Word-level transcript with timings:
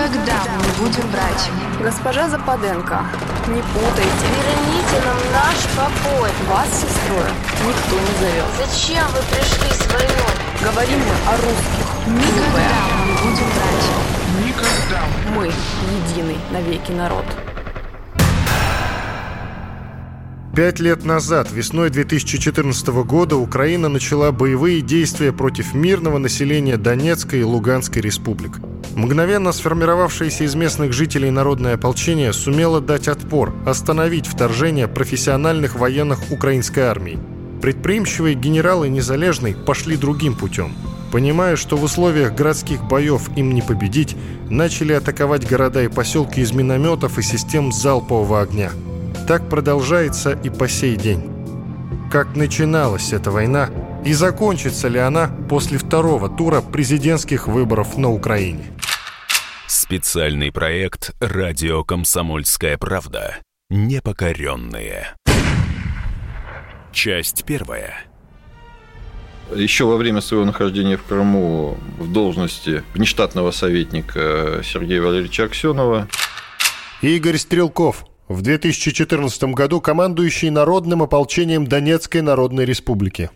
Никогда 0.00 0.32
мы 0.56 0.64
не 0.64 0.72
будем 0.78 1.10
братьями. 1.10 1.82
Госпожа 1.82 2.26
Западенко, 2.26 3.04
не 3.48 3.60
путайте. 3.60 4.26
Верните 4.32 5.04
нам 5.04 5.18
наш 5.30 5.58
покой. 5.76 6.30
Вас, 6.48 6.68
сестрой, 6.68 7.28
никто 7.66 7.96
не 8.00 8.18
зовет. 8.18 8.46
Зачем 8.56 9.06
вы 9.08 9.20
пришли 9.30 9.68
с 9.68 9.92
войной? 9.92 10.34
Говорим 10.62 11.00
мы 11.00 11.30
о 11.30 11.36
русских. 11.36 11.86
Никогда 12.06 12.80
мы 12.98 13.06
не 13.08 13.18
будем 13.18 13.46
братьями. 13.52 14.46
Никогда. 14.46 15.02
Мы 15.36 15.52
единый 16.08 16.38
навеки 16.50 16.92
народ. 16.92 17.26
Пять 20.54 20.80
лет 20.80 21.04
назад, 21.04 21.52
весной 21.52 21.90
2014 21.90 22.88
года, 23.04 23.36
Украина 23.36 23.88
начала 23.88 24.32
боевые 24.32 24.80
действия 24.80 25.32
против 25.32 25.74
мирного 25.74 26.18
населения 26.18 26.76
Донецкой 26.76 27.40
и 27.40 27.44
Луганской 27.44 28.02
республик. 28.02 28.58
Мгновенно 28.96 29.52
сформировавшееся 29.52 30.42
из 30.42 30.56
местных 30.56 30.92
жителей 30.92 31.30
народное 31.30 31.74
ополчение 31.74 32.32
сумело 32.32 32.80
дать 32.80 33.06
отпор, 33.06 33.54
остановить 33.64 34.26
вторжение 34.26 34.88
профессиональных 34.88 35.76
военных 35.76 36.32
украинской 36.32 36.80
армии. 36.80 37.20
Предприимчивые 37.62 38.34
генералы 38.34 38.88
Незалежной 38.88 39.54
пошли 39.54 39.96
другим 39.96 40.34
путем. 40.34 40.72
Понимая, 41.12 41.54
что 41.54 41.76
в 41.76 41.84
условиях 41.84 42.34
городских 42.34 42.82
боев 42.82 43.30
им 43.36 43.54
не 43.54 43.62
победить, 43.62 44.16
начали 44.48 44.94
атаковать 44.94 45.48
города 45.48 45.80
и 45.84 45.88
поселки 45.88 46.40
из 46.40 46.50
минометов 46.50 47.18
и 47.20 47.22
систем 47.22 47.70
залпового 47.70 48.40
огня. 48.40 48.72
Так 49.26 49.48
продолжается 49.48 50.32
и 50.32 50.50
по 50.50 50.68
сей 50.68 50.96
день. 50.96 51.22
Как 52.10 52.34
начиналась 52.34 53.12
эта 53.12 53.30
война 53.30 53.70
и 54.04 54.12
закончится 54.12 54.88
ли 54.88 54.98
она 54.98 55.28
после 55.48 55.78
второго 55.78 56.28
тура 56.28 56.60
президентских 56.60 57.46
выборов 57.46 57.96
на 57.96 58.10
Украине? 58.10 58.64
Специальный 59.68 60.50
проект 60.50 61.14
«Радио 61.20 61.84
Комсомольская 61.84 62.76
правда». 62.78 63.36
Непокоренные. 63.68 65.14
Часть 66.92 67.44
первая. 67.44 67.94
Еще 69.54 69.84
во 69.84 69.96
время 69.96 70.20
своего 70.20 70.44
нахождения 70.44 70.96
в 70.96 71.04
Крыму 71.04 71.76
в 71.98 72.12
должности 72.12 72.82
внештатного 72.94 73.52
советника 73.52 74.60
Сергея 74.64 75.02
Валерьевича 75.02 75.44
Аксенова 75.44 76.08
Игорь 77.02 77.38
Стрелков, 77.38 78.04
в 78.30 78.42
2014 78.42 79.42
году 79.54 79.80
командующий 79.80 80.50
Народным 80.50 81.02
ополчением 81.02 81.66
Донецкой 81.66 82.22
Народной 82.22 82.64
Республики. 82.64 83.28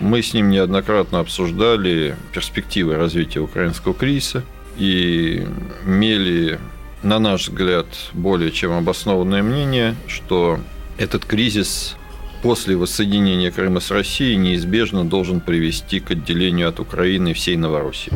мы 0.00 0.22
с 0.22 0.32
ним 0.32 0.48
неоднократно 0.48 1.20
обсуждали 1.20 2.16
перспективы 2.32 2.96
развития 2.96 3.40
украинского 3.40 3.92
кризиса 3.92 4.44
и 4.78 5.46
имели, 5.84 6.58
на 7.02 7.18
наш 7.18 7.48
взгляд, 7.48 7.86
более 8.14 8.50
чем 8.50 8.72
обоснованное 8.72 9.42
мнение, 9.42 9.94
что 10.06 10.58
этот 10.96 11.26
кризис 11.26 11.96
после 12.42 12.76
воссоединения 12.76 13.50
Крыма 13.50 13.80
с 13.80 13.90
Россией 13.90 14.36
неизбежно 14.36 15.04
должен 15.04 15.40
привести 15.40 16.00
к 16.00 16.12
отделению 16.12 16.70
от 16.70 16.80
Украины 16.80 17.34
всей 17.34 17.56
Новороссии. 17.56 18.12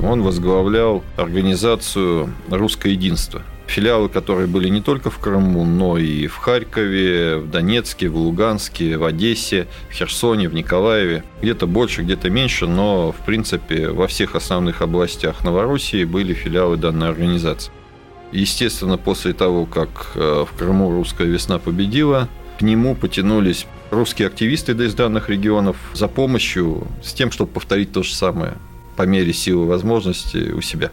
Он 0.00 0.22
возглавлял 0.22 1.02
организацию 1.16 2.32
«Русское 2.48 2.92
единство», 2.92 3.42
филиалы 3.70 4.08
которые 4.08 4.46
были 4.46 4.68
не 4.68 4.80
только 4.80 5.10
в 5.10 5.18
Крыму, 5.18 5.64
но 5.64 5.96
и 5.96 6.26
в 6.26 6.36
Харькове, 6.36 7.36
в 7.38 7.50
Донецке, 7.50 8.08
в 8.08 8.16
Луганске, 8.16 8.96
в 8.96 9.04
Одессе, 9.04 9.66
в 9.88 9.92
Херсоне, 9.92 10.48
в 10.48 10.54
Николаеве. 10.54 11.22
Где-то 11.40 11.66
больше, 11.66 12.02
где-то 12.02 12.28
меньше, 12.30 12.66
но, 12.66 13.12
в 13.12 13.24
принципе, 13.24 13.88
во 13.88 14.06
всех 14.08 14.34
основных 14.34 14.82
областях 14.82 15.44
Новороссии 15.44 16.04
были 16.04 16.34
филиалы 16.34 16.76
данной 16.76 17.08
организации. 17.08 17.72
Естественно, 18.32 18.98
после 18.98 19.32
того, 19.32 19.66
как 19.66 20.12
э, 20.14 20.44
в 20.48 20.56
Крыму 20.56 20.90
русская 20.90 21.26
весна 21.26 21.58
победила, 21.58 22.28
к 22.58 22.62
нему 22.62 22.94
потянулись 22.94 23.66
русские 23.90 24.28
активисты 24.28 24.72
из 24.72 24.94
данных 24.94 25.28
регионов 25.28 25.76
за 25.94 26.08
помощью 26.08 26.86
с 27.02 27.12
тем, 27.12 27.30
чтобы 27.30 27.52
повторить 27.52 27.92
то 27.92 28.02
же 28.02 28.14
самое 28.14 28.54
по 28.96 29.02
мере 29.02 29.32
силы 29.32 29.66
возможности 29.66 30.52
у 30.52 30.60
себя. 30.60 30.90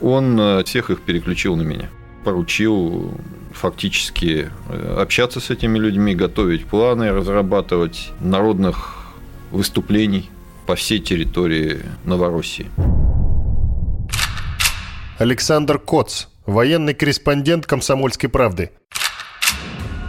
Он 0.00 0.38
э, 0.38 0.64
всех 0.64 0.90
их 0.90 1.00
переключил 1.02 1.56
на 1.56 1.62
меня. 1.62 1.88
Поручил 2.24 3.12
фактически 3.52 4.50
э, 4.68 4.96
общаться 5.00 5.40
с 5.40 5.50
этими 5.50 5.78
людьми, 5.78 6.14
готовить 6.14 6.66
планы, 6.66 7.12
разрабатывать 7.12 8.10
народных 8.20 8.96
выступлений 9.50 10.30
по 10.66 10.74
всей 10.74 10.98
территории 10.98 11.80
Новороссии. 12.04 12.70
Александр 15.18 15.78
Коц, 15.78 16.26
военный 16.46 16.94
корреспондент 16.94 17.66
«Комсомольской 17.66 18.28
правды». 18.28 18.70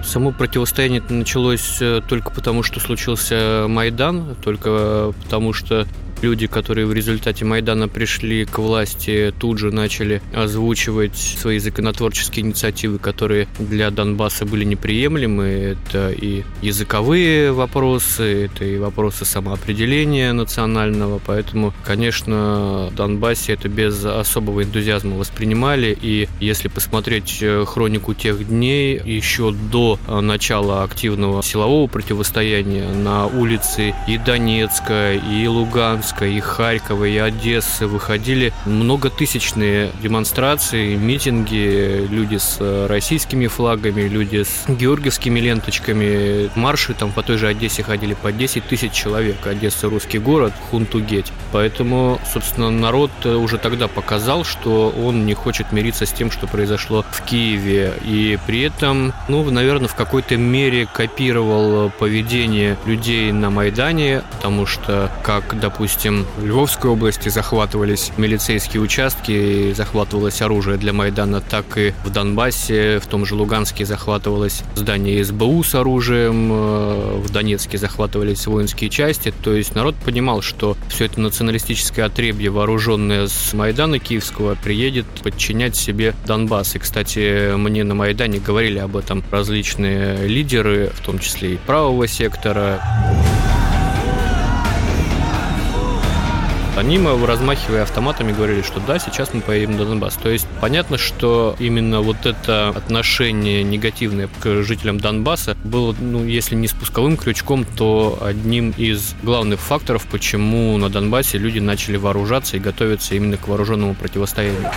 Само 0.04 0.32
противостояние 0.32 1.02
началось 1.10 1.78
э, 1.82 2.02
только 2.08 2.32
потому, 2.32 2.64
что 2.64 2.80
случился 2.80 3.66
Майдан, 3.68 4.36
только 4.44 5.14
потому, 5.24 5.54
что 5.54 5.86
люди, 6.22 6.47
которые 6.47 6.85
в 6.85 6.94
результате 6.94 7.46
Майдана 7.46 7.88
пришли 7.88 8.46
к 8.46 8.59
власти, 8.59 9.34
тут 9.40 9.57
же 9.57 9.72
начали 9.72 10.22
озвучивать 10.34 11.16
свои 11.16 11.59
законотворческие 11.59 12.46
инициативы, 12.46 13.00
которые 13.00 13.47
для 13.57 13.91
Донбасса 13.91 14.46
были 14.46 14.66
неприемлемы. 14.66 15.46
Это 15.46 16.12
и 16.12 16.44
языковые 16.62 17.52
вопросы, 17.52 18.46
это 18.46 18.66
и 18.66 18.78
вопросы 18.78 19.25
самоопределения 19.25 20.34
национального. 20.34 21.19
Поэтому, 21.25 21.74
конечно, 21.84 22.90
в 22.91 22.96
Донбассе 22.96 23.53
это 23.53 23.69
без 23.69 24.03
особого 24.03 24.63
энтузиазма 24.63 25.18
воспринимали. 25.18 25.97
И 26.02 26.28
если 26.40 26.68
посмотреть 26.68 27.40
э, 27.41 27.66
хронику 27.66 28.13
тех 28.13 28.47
дней, 28.47 29.02
еще 29.03 29.52
до 29.52 30.00
э, 30.08 30.19
начала 30.19 30.84
активного 30.84 31.41
силового 31.44 31.88
противостояния 31.88 32.90
на 32.90 33.28
улице 33.28 33.94
и 34.08 34.18
Донецка, 34.18 35.13
и 35.13 35.47
Луганска, 35.47 36.09
Луганска, 36.09 36.25
и 36.25 36.40
Харькова, 36.40 37.06
и 37.06 37.18
Одессы 37.18 37.88
выходили 37.88 38.53
многотысячные 38.66 39.92
демонстрации, 40.02 40.96
митинги, 40.96 42.08
люди 42.09 42.38
с 42.38 42.58
э, 42.59 42.88
российскими 42.88 43.47
флагами, 43.47 44.02
люди 44.02 44.44
с 44.44 44.68
георгиевскими 44.68 45.40
ленточками. 45.40 46.50
Марши 46.56 46.94
там 46.94 47.12
по 47.12 47.22
той 47.24 47.38
же 47.38 47.47
Одессе 47.47 47.84
ходили 47.84 48.14
по 48.14 48.31
10 48.31 48.66
тысяч 48.66 48.92
человек. 48.92 49.46
Одесса 49.46 49.90
русский 49.90 50.20
город, 50.20 50.53
Хунтугеть. 50.70 51.31
Поэтому, 51.52 52.20
собственно, 52.31 52.70
народ 52.70 53.12
уже 53.26 53.58
тогда 53.58 53.88
показал, 53.88 54.44
что 54.44 54.90
он 54.90 55.26
не 55.26 55.34
хочет 55.34 55.72
мириться 55.72 56.06
с 56.06 56.12
тем, 56.12 56.31
что 56.31 56.47
произошло 56.47 57.06
в 57.12 57.22
Киеве. 57.24 57.94
И 58.03 58.38
при 58.47 58.62
этом, 58.62 59.14
ну, 59.28 59.50
наверное, 59.50 59.88
в 59.88 59.96
какой-то 59.96 60.38
мере 60.38 60.88
копировал 60.91 61.91
поведение 61.91 62.78
людей 62.86 63.31
на 63.31 63.50
Майдане, 63.50 64.24
потому 64.31 64.66
что, 64.66 65.12
как, 65.24 65.59
допустим, 65.59 65.99
допустим, 66.00 66.26
в 66.38 66.46
Львовской 66.46 66.90
области 66.90 67.28
захватывались 67.28 68.14
милицейские 68.16 68.82
участки, 68.82 69.74
захватывалось 69.74 70.42
оружие 70.42 70.78
для 70.78 70.94
Майдана, 70.94 71.42
так 71.42 71.78
и 71.78 71.94
в 72.06 72.10
Донбассе, 72.10 73.00
в 73.00 73.08
том 73.08 73.26
же 73.26 73.36
Луганске 73.36 73.86
захватывалось 73.86 74.64
здание 74.76 75.22
СБУ 75.26 75.62
с 75.62 75.76
оружием, 75.76 76.54
э, 76.54 77.22
в 77.22 77.30
Донецке 77.32 77.78
захватывались 77.78 78.48
воинские 78.48 78.90
части. 78.90 79.34
То 79.44 79.54
есть 79.54 79.76
народ 79.76 79.96
понимал, 79.96 80.42
что 80.42 80.78
все 80.88 81.04
это 81.04 81.20
националистическое 81.20 82.06
отребье, 82.06 82.50
вооруженное 82.50 83.28
с 83.28 83.52
Майдана 83.52 84.00
Киевского, 84.00 84.56
приедет 84.56 85.06
подчинять 85.22 85.76
себе 85.76 86.16
Донбасс. 86.26 86.76
И, 86.76 86.80
кстати, 86.80 87.54
мне 87.58 87.84
на 87.84 87.94
Майдане 87.94 88.40
говорили 88.40 88.80
об 88.80 88.96
этом 88.96 89.22
различные 89.32 90.26
лидеры, 90.28 90.92
в 90.96 91.02
том 91.02 91.20
числе 91.20 91.56
и 91.56 91.58
правого 91.58 92.08
сектора. 92.08 92.82
Они, 96.79 96.97
размахивая 96.97 97.84
автоматами, 97.84 98.31
говорили, 98.31 98.61
что 98.61 98.79
да, 98.79 98.99
сейчас 98.99 99.34
мы 99.34 99.41
поедем 99.41 99.76
на 99.76 99.84
Донбасс. 99.84 100.16
То 100.16 100.29
есть 100.29 100.47
понятно, 100.61 100.97
что 100.97 101.53
именно 101.59 101.99
вот 101.99 102.26
это 102.26 102.70
отношение 102.70 103.64
негативное 103.64 104.29
к 104.40 104.64
жителям 104.64 104.97
Донбасса 104.97 105.58
было, 105.66 105.93
ну, 105.99 106.23
если 106.23 106.55
не 106.55 106.70
спусковым 106.70 107.17
крючком, 107.17 107.66
то 107.66 108.17
одним 108.22 108.72
из 108.78 109.14
главных 109.23 109.59
факторов, 109.59 110.05
почему 110.09 110.78
на 110.78 110.90
Донбассе 110.90 111.37
люди 111.37 111.59
начали 111.59 111.97
вооружаться 111.97 112.55
и 112.55 112.61
готовиться 112.61 113.14
именно 113.14 113.35
к 113.35 113.49
вооруженному 113.49 113.93
противостоянию. 113.93 114.72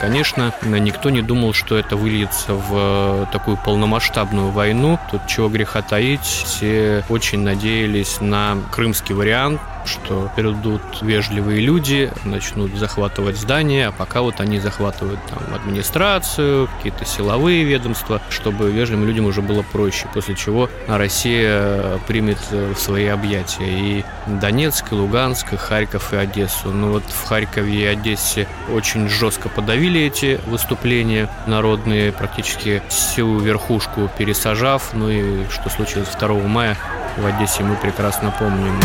Конечно, 0.00 0.54
никто 0.62 1.10
не 1.10 1.22
думал, 1.22 1.52
что 1.52 1.76
это 1.76 1.96
выльется 1.96 2.54
в 2.54 2.72
э, 2.72 3.26
такую 3.32 3.56
полномасштабную 3.56 4.50
войну. 4.50 4.98
Тут 5.10 5.26
чего 5.26 5.48
греха 5.48 5.82
таить, 5.82 6.20
все 6.20 7.04
очень 7.08 7.40
надеялись 7.40 8.20
на 8.20 8.56
крымский 8.70 9.14
вариант, 9.14 9.60
что 9.84 10.30
придут 10.36 10.82
вежливые 11.00 11.60
люди, 11.60 12.10
начнут 12.24 12.74
захватывать 12.76 13.36
здания, 13.36 13.88
а 13.88 13.92
пока 13.92 14.22
вот 14.22 14.40
они 14.40 14.58
захватывают 14.60 15.20
там 15.26 15.54
администрацию, 15.54 16.68
какие-то 16.76 17.04
силовые 17.04 17.64
ведомства, 17.64 18.20
чтобы 18.30 18.70
вежливым 18.70 19.06
людям 19.06 19.26
уже 19.26 19.42
было 19.42 19.62
проще, 19.62 20.06
после 20.12 20.34
чего 20.34 20.68
Россия 20.86 21.98
примет 22.06 22.38
в 22.50 22.76
свои 22.76 23.06
объятия 23.06 23.68
и 23.68 24.04
Донецк, 24.26 24.92
и 24.92 24.94
Луганск, 24.94 25.52
и 25.52 25.56
Харьков, 25.56 26.12
и 26.12 26.16
Одессу. 26.16 26.70
Ну 26.70 26.92
вот 26.92 27.04
в 27.04 27.26
Харькове 27.26 27.74
и 27.74 27.84
Одессе 27.86 28.46
очень 28.72 29.08
жестко 29.08 29.48
подавили 29.48 30.00
эти 30.00 30.40
выступления 30.46 31.28
народные, 31.46 32.12
практически 32.12 32.82
всю 32.88 33.38
верхушку 33.38 34.10
пересажав. 34.18 34.90
Ну 34.92 35.10
и 35.10 35.48
что 35.50 35.70
случилось 35.70 36.08
2 36.18 36.28
мая 36.42 36.76
в 37.16 37.26
Одессе 37.26 37.62
мы 37.62 37.76
прекрасно 37.76 38.34
помним. 38.38 38.78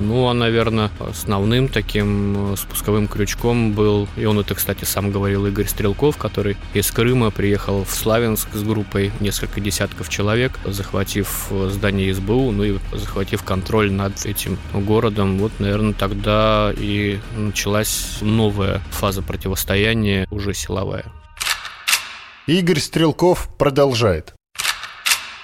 Ну, 0.00 0.28
а, 0.28 0.34
наверное, 0.34 0.90
основным 0.98 1.68
таким 1.68 2.54
э, 2.54 2.56
спусковым 2.56 3.06
крючком 3.06 3.72
был, 3.72 4.08
и 4.16 4.24
он 4.24 4.38
это, 4.40 4.54
кстати, 4.54 4.86
сам 4.86 5.10
говорил 5.10 5.44
Игорь 5.44 5.66
Стрелков, 5.66 6.16
который 6.16 6.56
из 6.72 6.90
Крыма 6.90 7.30
приехал 7.30 7.84
в 7.84 7.90
Славянск 7.90 8.48
с 8.54 8.62
группой 8.62 9.12
несколько 9.20 9.60
десятков 9.60 10.08
человек, 10.08 10.58
захватив 10.64 11.48
э, 11.50 11.68
здание 11.70 12.14
СБУ, 12.14 12.50
ну 12.50 12.64
и 12.64 12.78
захватив 12.94 13.42
контроль 13.42 13.92
над 13.92 14.24
этим 14.24 14.56
городом. 14.72 15.38
Вот, 15.38 15.52
наверное, 15.58 15.92
тогда 15.92 16.72
и 16.78 17.18
началась 17.36 18.20
новая 18.22 18.80
фаза 18.92 19.20
противостояния, 19.20 20.26
уже 20.30 20.54
силовая. 20.54 21.04
Игорь 22.46 22.80
Стрелков 22.80 23.50
продолжает. 23.58 24.32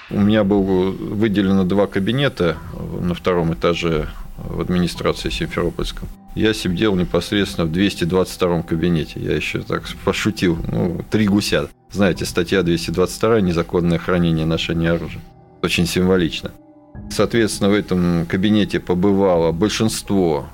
У 0.09 0.19
меня 0.19 0.45
было 0.45 0.91
выделено 0.91 1.65
два 1.65 1.87
кабинета 1.87 2.57
на 3.01 3.15
втором 3.15 3.53
этаже 3.53 4.09
в 4.39 4.61
администрации 4.61 5.31
Симферопольском. 5.31 6.09
Я 6.35 6.53
сидел 6.53 6.95
непосредственно 6.97 7.67
в 7.67 7.73
222 7.73 8.63
кабинете. 8.63 9.21
Я 9.21 9.35
еще 9.35 9.63
так 9.63 9.89
пошутил. 10.05 10.59
Ну, 10.71 11.01
три 11.11 11.27
гуся. 11.27 11.69
Знаете, 11.91 12.27
статья 12.27 12.63
222 12.63 13.41
«Незаконное 13.41 13.99
хранение 13.99 14.45
и 14.45 14.49
ношение 14.49 14.93
оружия». 14.93 15.23
Очень 15.63 15.87
символично. 15.87 16.51
Соответственно, 17.11 17.71
в 17.71 17.75
этом 17.75 18.27
кабинете 18.27 18.81
побывало 18.81 19.53
большинство 19.53 20.47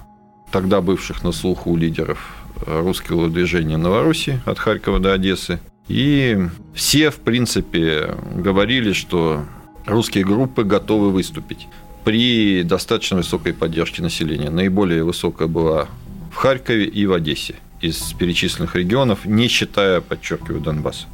тогда 0.53 0.81
бывших 0.81 1.25
на 1.25 1.33
слуху 1.33 1.75
лидеров 1.77 2.37
русского 2.67 3.29
движения 3.29 3.77
Новороссии 3.77 4.41
от 4.45 4.59
Харькова 4.59 5.01
до 5.01 5.15
Одессы. 5.15 5.61
И 5.89 6.39
все, 6.75 7.11
в 7.11 7.17
принципе, 7.17 8.15
говорили, 8.37 8.93
что 8.93 9.45
русские 9.87 10.25
группы 10.25 10.63
готовы 10.63 11.11
выступить 11.11 11.67
при 12.05 12.63
достаточно 12.63 13.19
высокой 13.19 13.53
поддержке 13.53 14.03
населения. 14.03 14.51
Наиболее 14.51 15.05
высокая 15.05 15.49
была 15.49 15.89
в 16.33 16.37
Харькове 16.37 16.85
и 16.85 17.07
в 17.07 17.13
Одессе 17.13 17.57
из 17.81 18.13
перечисленных 18.13 18.77
регионов, 18.77 19.25
не 19.25 19.49
считая, 19.49 20.01
подчеркиваю, 20.01 20.61
Донбасс. 20.61 21.07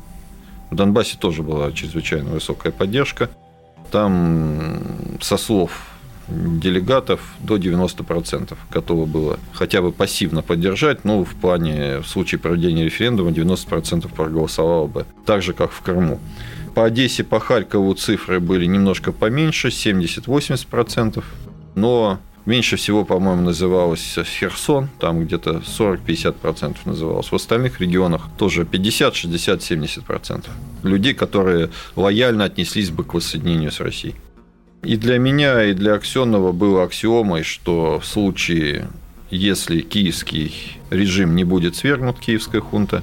В 0.70 0.74
Донбассе 0.74 1.16
тоже 1.18 1.42
была 1.42 1.72
чрезвычайно 1.72 2.30
высокая 2.30 2.72
поддержка. 2.72 3.30
Там 3.90 4.82
со 5.20 5.38
слов 5.38 5.86
делегатов 6.28 7.20
до 7.40 7.56
90% 7.56 8.56
готово 8.70 9.06
было 9.06 9.38
хотя 9.52 9.82
бы 9.82 9.92
пассивно 9.92 10.42
поддержать, 10.42 11.04
но 11.04 11.24
в 11.24 11.34
плане, 11.34 12.00
в 12.00 12.06
случае 12.06 12.38
проведения 12.38 12.84
референдума 12.84 13.30
90% 13.30 14.08
проголосовало 14.14 14.86
бы 14.86 15.06
так 15.24 15.42
же, 15.42 15.52
как 15.52 15.72
в 15.72 15.80
Крыму. 15.80 16.20
По 16.74 16.84
Одессе, 16.84 17.24
по 17.24 17.40
Харькову 17.40 17.94
цифры 17.94 18.40
были 18.40 18.66
немножко 18.66 19.10
поменьше, 19.10 19.68
70-80%, 19.68 21.24
но 21.74 22.18
меньше 22.44 22.76
всего, 22.76 23.04
по-моему, 23.04 23.42
называлось 23.42 24.18
Херсон, 24.38 24.88
там 25.00 25.24
где-то 25.24 25.62
40-50% 25.66 26.76
называлось. 26.84 27.32
В 27.32 27.34
остальных 27.34 27.80
регионах 27.80 28.28
тоже 28.38 28.64
50, 28.64 29.14
60, 29.14 29.60
70%. 29.60 30.44
Людей, 30.82 31.14
которые 31.14 31.70
лояльно 31.96 32.44
отнеслись 32.44 32.90
бы 32.90 33.04
к 33.04 33.14
воссоединению 33.14 33.72
с 33.72 33.80
Россией. 33.80 34.14
И 34.82 34.96
для 34.96 35.18
меня, 35.18 35.64
и 35.64 35.74
для 35.74 35.94
Аксенова 35.94 36.52
было 36.52 36.84
аксиомой, 36.84 37.42
что 37.42 37.98
в 37.98 38.06
случае, 38.06 38.88
если 39.30 39.80
киевский 39.80 40.78
режим 40.90 41.34
не 41.34 41.44
будет 41.44 41.76
свергнут, 41.76 42.20
киевская 42.20 42.60
хунта, 42.60 43.02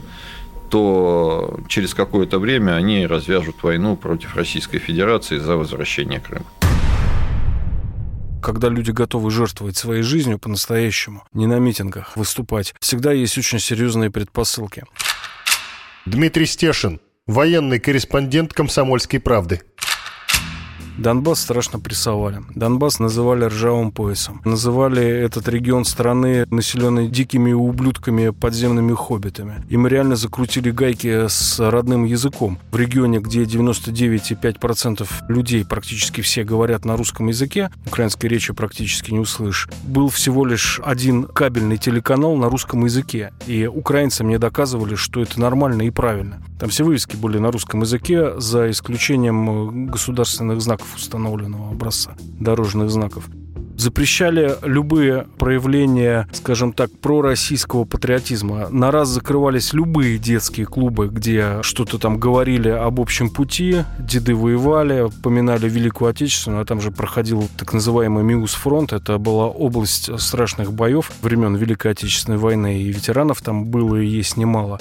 то 0.70 1.60
через 1.68 1.94
какое-то 1.94 2.40
время 2.40 2.74
они 2.76 3.06
развяжут 3.06 3.62
войну 3.62 3.98
против 3.98 4.36
Российской 4.36 4.80
Федерации 4.80 5.38
за 5.38 5.58
возвращение 5.58 6.20
Крыма 6.20 6.46
когда 8.46 8.70
люди 8.70 8.92
готовы 8.92 9.32
жертвовать 9.32 9.76
своей 9.76 10.04
жизнью 10.04 10.38
по-настоящему, 10.38 11.24
не 11.34 11.48
на 11.48 11.58
митингах 11.58 12.16
выступать, 12.16 12.76
всегда 12.80 13.12
есть 13.12 13.36
очень 13.40 13.58
серьезные 13.58 14.12
предпосылки. 14.12 14.84
Дмитрий 16.06 16.46
Стешин, 16.46 17.02
военный 17.26 17.80
корреспондент 17.80 18.54
«Комсомольской 18.54 19.20
правды». 19.20 19.62
Донбасс 20.98 21.42
страшно 21.42 21.80
прессовали. 21.80 22.42
Донбасс 22.56 23.00
называли 23.00 23.46
ржавым 23.46 23.92
поясом. 23.92 24.42
Называли 24.46 25.04
этот 25.04 25.48
регион 25.50 25.84
страны, 25.84 26.46
населенный 26.50 27.10
дикими 27.10 27.52
ублюдками, 27.52 28.30
подземными 28.30 28.94
хоббитами. 28.94 29.64
Им 29.70 29.88
реально 29.88 30.16
закрутили 30.16 30.72
гайки 30.72 31.28
с 31.28 31.60
родным 31.60 32.06
языком. 32.06 32.60
В 32.72 32.78
регионе, 32.78 33.20
где 33.20 33.44
99,5% 33.44 35.08
людей, 35.28 35.66
практически 35.66 36.22
все 36.22 36.46
говорят 36.46 36.86
на 36.86 36.96
русском 36.96 37.28
языке, 37.28 37.70
украинской 37.86 38.28
речи 38.28 38.54
практически 38.54 39.12
не 39.12 39.20
услышишь, 39.20 39.70
был 39.84 40.08
всего 40.08 40.46
лишь 40.46 40.80
один 40.84 41.26
кабельный 41.26 41.78
телеканал 41.78 42.38
на 42.38 42.50
русском 42.50 42.86
языке. 42.86 43.34
И 43.48 43.66
украинцы 43.66 44.24
мне 44.24 44.40
доказывали, 44.40 44.96
что 44.96 45.22
это 45.22 45.42
нормально 45.42 45.82
и 45.82 45.90
правильно. 45.90 46.42
Там 46.58 46.70
все 46.70 46.86
вывески 46.86 47.18
были 47.18 47.38
на 47.38 47.52
русском 47.52 47.82
языке, 47.82 48.40
за 48.40 48.72
исключением 48.72 49.88
государственных 49.88 50.62
знаков 50.62 50.85
знаков 50.86 50.96
установленного 50.96 51.72
образца, 51.72 52.16
дорожных 52.40 52.90
знаков. 52.90 53.28
Запрещали 53.78 54.56
любые 54.64 55.28
проявления, 55.38 56.30
скажем 56.32 56.72
так, 56.72 56.90
пророссийского 57.02 57.84
патриотизма. 57.84 58.70
На 58.70 58.90
раз 58.90 59.10
закрывались 59.10 59.74
любые 59.74 60.18
детские 60.18 60.66
клубы, 60.66 61.10
где 61.10 61.62
что-то 61.62 61.98
там 61.98 62.18
говорили 62.18 62.70
об 62.70 63.02
общем 63.02 63.30
пути, 63.30 63.84
деды 64.00 64.34
воевали, 64.34 65.10
поминали 65.22 65.68
Великую 65.68 66.10
Отечественную, 66.10 66.62
а 66.62 66.66
там 66.66 66.80
же 66.80 66.92
проходил 66.92 67.50
так 67.58 67.74
называемый 67.74 68.24
Миус-фронт. 68.24 68.94
Это 68.94 69.18
была 69.18 69.48
область 69.48 70.10
страшных 70.22 70.72
боев 70.72 71.12
времен 71.22 71.56
Великой 71.56 71.92
Отечественной 71.92 72.38
войны, 72.38 72.82
и 72.82 72.92
ветеранов 72.94 73.42
там 73.42 73.66
было 73.66 73.98
и 73.98 74.08
есть 74.08 74.38
немало 74.38 74.80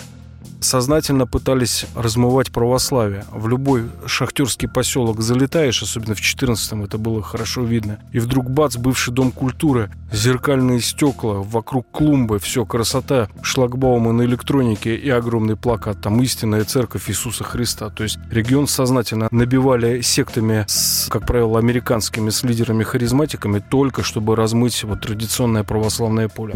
сознательно 0.65 1.27
пытались 1.27 1.87
размывать 1.95 2.51
православие. 2.51 3.25
В 3.31 3.49
любой 3.49 3.85
шахтерский 4.07 4.69
поселок 4.69 5.21
залетаешь, 5.21 5.83
особенно 5.83 6.15
в 6.15 6.21
14-м 6.21 6.85
это 6.85 6.99
было 6.99 7.23
хорошо 7.23 7.63
видно, 7.63 7.99
и 8.13 8.19
вдруг 8.19 8.51
бац, 8.51 8.77
бывший 8.77 9.13
дом 9.13 9.31
культуры, 9.31 9.91
зеркальные 10.11 10.81
стекла, 10.81 11.35
вокруг 11.35 11.87
клумбы, 11.91 12.39
все, 12.39 12.65
красота, 12.65 13.29
шлагбаумы 13.43 14.13
на 14.13 14.23
электронике 14.23 14.97
и 14.97 15.11
огромный 15.11 15.57
плакат, 15.57 16.01
там 16.01 16.21
истинная 16.23 16.65
церковь 16.65 17.11
Иисуса 17.11 17.45
Христа. 17.45 17.91
То 17.91 18.03
есть 18.03 18.19
регион 18.31 18.67
сознательно 18.67 19.29
набивали 19.31 20.01
сектами, 20.01 20.65
с, 20.67 21.09
как 21.11 21.27
правило, 21.27 21.59
американскими, 21.59 22.31
с 22.31 22.43
лидерами-харизматиками, 22.43 23.59
только 23.59 24.03
чтобы 24.03 24.35
размыть 24.35 24.83
вот 24.85 25.03
традиционное 25.03 25.65
православное 25.65 26.29
поле. 26.29 26.55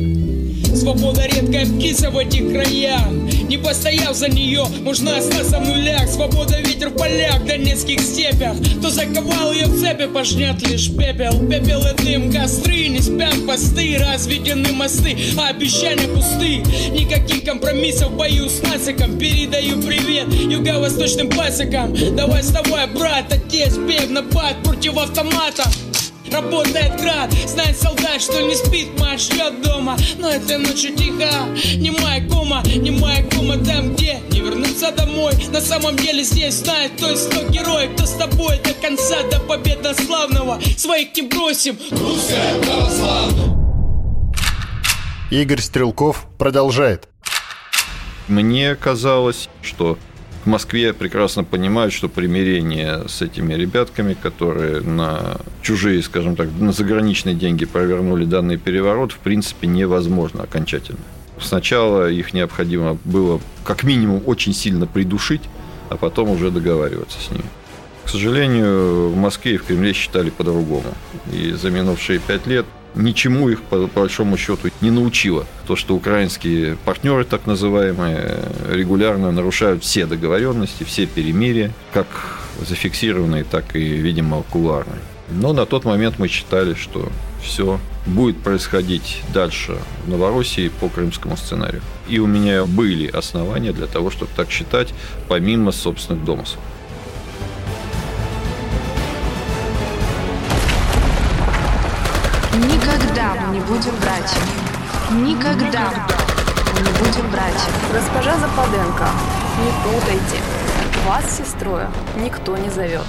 Свобода 0.75 1.27
редкая 1.27 1.67
птица 1.67 2.11
в 2.11 2.17
этих 2.17 2.53
краях, 2.53 3.11
не 3.11 3.59
постоянно 3.59 3.98
стоял 3.99 4.15
за 4.15 4.29
нее. 4.29 4.65
Можно 4.83 5.19
остаться 5.19 5.59
в 5.59 5.67
нулях 5.67 6.09
Свобода 6.09 6.59
ветер 6.61 6.91
в 6.91 6.97
полях, 6.97 7.45
донецких 7.45 8.01
степях. 8.01 8.57
Кто 8.79 8.91
заковал 8.91 9.53
ее 9.53 9.67
в 9.67 9.81
цепи, 9.81 10.07
пожнет 10.07 10.67
лишь 10.69 10.89
пепел. 10.89 11.47
Пепел 11.49 11.83
и 11.87 12.05
дым, 12.05 12.33
костры, 12.33 12.89
не 12.89 13.01
спят 13.01 13.35
посты 13.47 13.99
Разведены 13.99 14.73
мосты, 14.73 15.17
а 15.39 15.49
обещания 15.49 16.09
пусты. 16.09 16.59
Никаких 16.91 17.45
компромиссов 17.45 18.13
бою 18.13 18.49
с 18.49 18.63
нациком 18.63 19.19
Передаю 19.19 19.81
привет 19.83 20.33
юго-восточным 20.33 21.31
пасекам 21.31 21.95
Давай 22.17 22.43
вставай, 22.43 22.87
брат, 22.87 23.33
отец, 23.33 23.77
бей 23.77 24.07
в 24.07 24.11
напад 24.11 24.63
против 24.63 24.97
автомата 24.97 25.65
Работает 26.33 27.01
град, 27.01 27.33
знает 27.47 27.77
солдат, 27.77 28.21
что 28.21 28.41
не 28.43 28.55
спит, 28.55 28.99
мать 28.99 29.21
ждет 29.21 29.63
дома. 29.63 29.97
Но 30.19 30.31
этой 30.31 30.59
ночью 30.59 30.95
тихо, 30.95 31.29
не 31.77 31.91
моя 31.91 32.27
кома, 32.29 32.63
не 32.65 32.91
моя 32.91 33.23
кома 33.25 33.57
Там, 33.59 33.95
где 33.95 34.21
не 34.31 34.41
вернуться 34.41 34.93
домой. 34.93 35.33
На 35.51 35.61
самом 35.61 35.97
деле 35.97 36.23
здесь 36.23 36.55
знает, 36.55 36.93
кто 36.97 37.11
из 37.11 37.27
кто 37.27 37.43
герой 37.49 37.89
Кто 37.89 38.07
с 38.07 38.13
тобой 38.13 38.59
до 38.59 38.75
конца, 38.75 39.23
до 39.31 39.41
победы 39.41 39.95
славного 39.95 40.61
Своих 40.77 41.15
не 41.17 41.23
бросим, 41.23 41.77
русская 41.91 42.55
православная. 42.63 43.59
Игорь 45.31 45.61
Стрелков 45.61 46.27
продолжает. 46.39 47.09
Мне 48.29 48.75
казалось, 48.75 49.49
что 49.63 49.99
Москве 50.49 50.93
прекрасно 50.93 51.45
понимают, 51.45 51.93
что 51.93 52.09
примирение 52.09 53.09
с 53.09 53.23
этими 53.23 53.55
ребятками, 53.55 54.15
которые 54.15 54.81
на 54.81 55.39
чужие, 55.63 56.03
скажем 56.03 56.37
так, 56.37 56.49
на 56.59 56.73
заграничные 56.73 57.35
деньги 57.35 57.65
провернули 57.65 58.25
данный 58.25 58.57
переворот, 58.57 59.13
в 59.13 59.19
принципе, 59.19 59.67
невозможно 59.67 60.43
окончательно. 60.43 61.01
Сначала 61.41 62.11
их 62.11 62.35
необходимо 62.35 62.99
было 63.05 63.41
как 63.65 63.85
минимум 63.85 64.23
очень 64.27 64.55
сильно 64.55 64.87
придушить, 64.87 65.43
а 65.89 65.97
потом 65.97 66.31
уже 66.31 66.51
договариваться 66.51 67.21
с 67.21 67.31
ними. 67.31 67.45
К 68.05 68.09
сожалению, 68.09 69.11
в 69.11 69.17
Москве 69.17 69.55
и 69.55 69.57
в 69.59 69.65
Кремле 69.65 69.93
считали 69.93 70.31
по-другому. 70.31 70.95
И 71.33 71.53
за 71.53 71.71
минувшие 71.71 72.19
пять 72.19 72.47
лет 72.47 72.65
ничему 72.99 73.49
их, 73.49 73.63
по 73.63 73.87
большому 73.87 74.37
счету, 74.37 74.69
не 74.81 74.91
научило. 74.91 75.47
То, 75.67 75.77
что 75.77 75.95
украинские 75.95 76.77
партнеры, 76.85 77.25
так 77.25 77.47
называемые, 77.47 78.41
регулярно 78.71 79.31
нарушают 79.31 79.85
все 79.85 80.07
договоренности, 80.07 80.85
все 80.85 81.07
перемирия, 81.07 81.73
как 81.93 82.07
зафиксированные, 82.67 83.45
так 83.45 83.77
и, 83.77 83.81
видимо, 83.81 84.43
кулуарные. 84.43 85.01
Но 85.31 85.53
на 85.53 85.67
тот 85.67 85.85
момент 85.85 86.19
мы 86.19 86.29
считали, 86.29 86.75
что 86.75 87.11
все 87.43 87.79
будет 88.07 88.39
происходить 88.39 89.23
дальше 89.33 89.79
в 90.05 90.09
Новороссии 90.09 90.71
по 90.81 90.89
крымскому 90.89 91.37
сценарию. 91.37 91.83
И 92.09 92.19
у 92.19 92.27
меня 92.27 92.65
были 92.65 93.07
основания 93.07 93.73
для 93.73 93.87
того, 93.87 94.11
чтобы 94.11 94.31
так 94.35 94.51
считать, 94.51 94.93
помимо 95.29 95.71
собственных 95.73 96.25
домыслов. 96.25 96.61
Никогда 105.19 106.07
не 106.77 106.91
будем 107.01 107.29
братьями. 107.33 107.93
Госпожа 107.93 108.39
Западенко, 108.39 109.09
не 109.61 109.73
путайте. 109.83 110.41
Вас 111.07 111.25
с 111.29 111.39
сестрой 111.39 111.83
никто 112.17 112.57
не 112.57 112.71
зовет. 112.71 113.05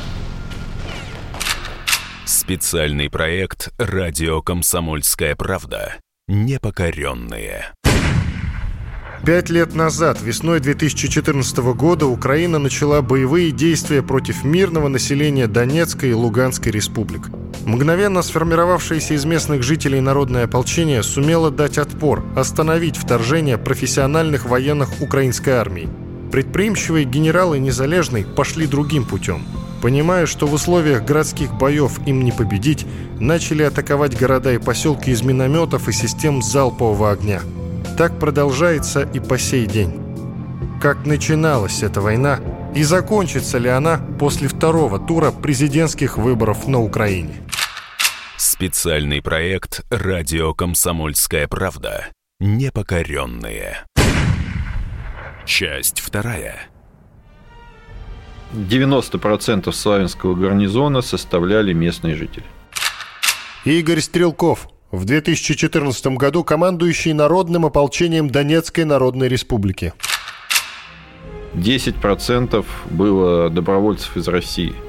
Специальный 2.25 3.11
проект 3.11 3.71
«Радио 3.77 4.41
Комсомольская 4.41 5.35
правда». 5.35 5.99
Непокоренные. 6.27 7.73
Пять 9.25 9.49
лет 9.49 9.75
назад, 9.75 10.21
весной 10.21 10.61
2014 10.61 11.57
года, 11.57 12.07
Украина 12.07 12.57
начала 12.57 13.01
боевые 13.01 13.51
действия 13.51 14.01
против 14.01 14.45
мирного 14.45 14.87
населения 14.87 15.45
Донецкой 15.47 16.11
и 16.11 16.13
Луганской 16.13 16.71
республик. 16.71 17.29
Мгновенно 17.65 18.21
сформировавшееся 18.21 19.15
из 19.15 19.25
местных 19.25 19.61
жителей 19.61 19.99
народное 19.99 20.45
ополчение 20.45 21.03
сумело 21.03 21.51
дать 21.51 21.77
отпор, 21.77 22.23
остановить 22.35 22.95
вторжение 22.95 23.57
профессиональных 23.57 24.45
военных 24.45 25.01
украинской 25.01 25.51
армии. 25.51 25.89
Предприимчивые 26.31 27.03
генералы 27.03 27.59
Незалежной 27.59 28.23
пошли 28.23 28.67
другим 28.67 29.03
путем. 29.03 29.43
Понимая, 29.81 30.27
что 30.27 30.47
в 30.47 30.53
условиях 30.53 31.03
городских 31.03 31.53
боев 31.55 31.99
им 32.05 32.23
не 32.23 32.31
победить, 32.31 32.85
начали 33.19 33.63
атаковать 33.63 34.17
города 34.17 34.53
и 34.53 34.57
поселки 34.57 35.11
из 35.11 35.21
минометов 35.23 35.89
и 35.89 35.91
систем 35.91 36.41
залпового 36.41 37.11
огня– 37.11 37.41
так 37.99 38.17
продолжается 38.17 39.01
и 39.01 39.19
по 39.19 39.37
сей 39.37 39.65
день. 39.65 39.91
Как 40.81 41.05
начиналась 41.05 41.83
эта 41.83 41.99
война 41.99 42.39
и 42.73 42.81
закончится 42.83 43.57
ли 43.57 43.67
она 43.67 43.97
после 44.17 44.47
второго 44.47 44.99
тура 44.99 45.31
президентских 45.31 46.17
выборов 46.17 46.65
на 46.65 46.79
Украине? 46.79 47.45
Специальный 48.37 49.21
проект 49.21 49.85
«Радио 49.89 50.53
Комсомольская 50.53 51.49
правда». 51.49 52.07
Непокоренные. 52.39 53.85
Часть 55.45 55.99
вторая. 55.99 56.55
90% 58.53 59.69
славянского 59.73 60.35
гарнизона 60.35 61.01
составляли 61.01 61.73
местные 61.73 62.15
жители. 62.15 62.45
Игорь 63.65 63.99
Стрелков, 63.99 64.69
в 64.91 65.05
2014 65.05 66.07
году 66.17 66.43
командующий 66.43 67.13
Народным 67.13 67.65
ополчением 67.65 68.29
Донецкой 68.29 68.85
Народной 68.85 69.27
Республики. 69.27 69.93
10% 71.53 72.65
было 72.91 73.49
добровольцев 73.49 74.17
из 74.17 74.27
России– 74.27 74.73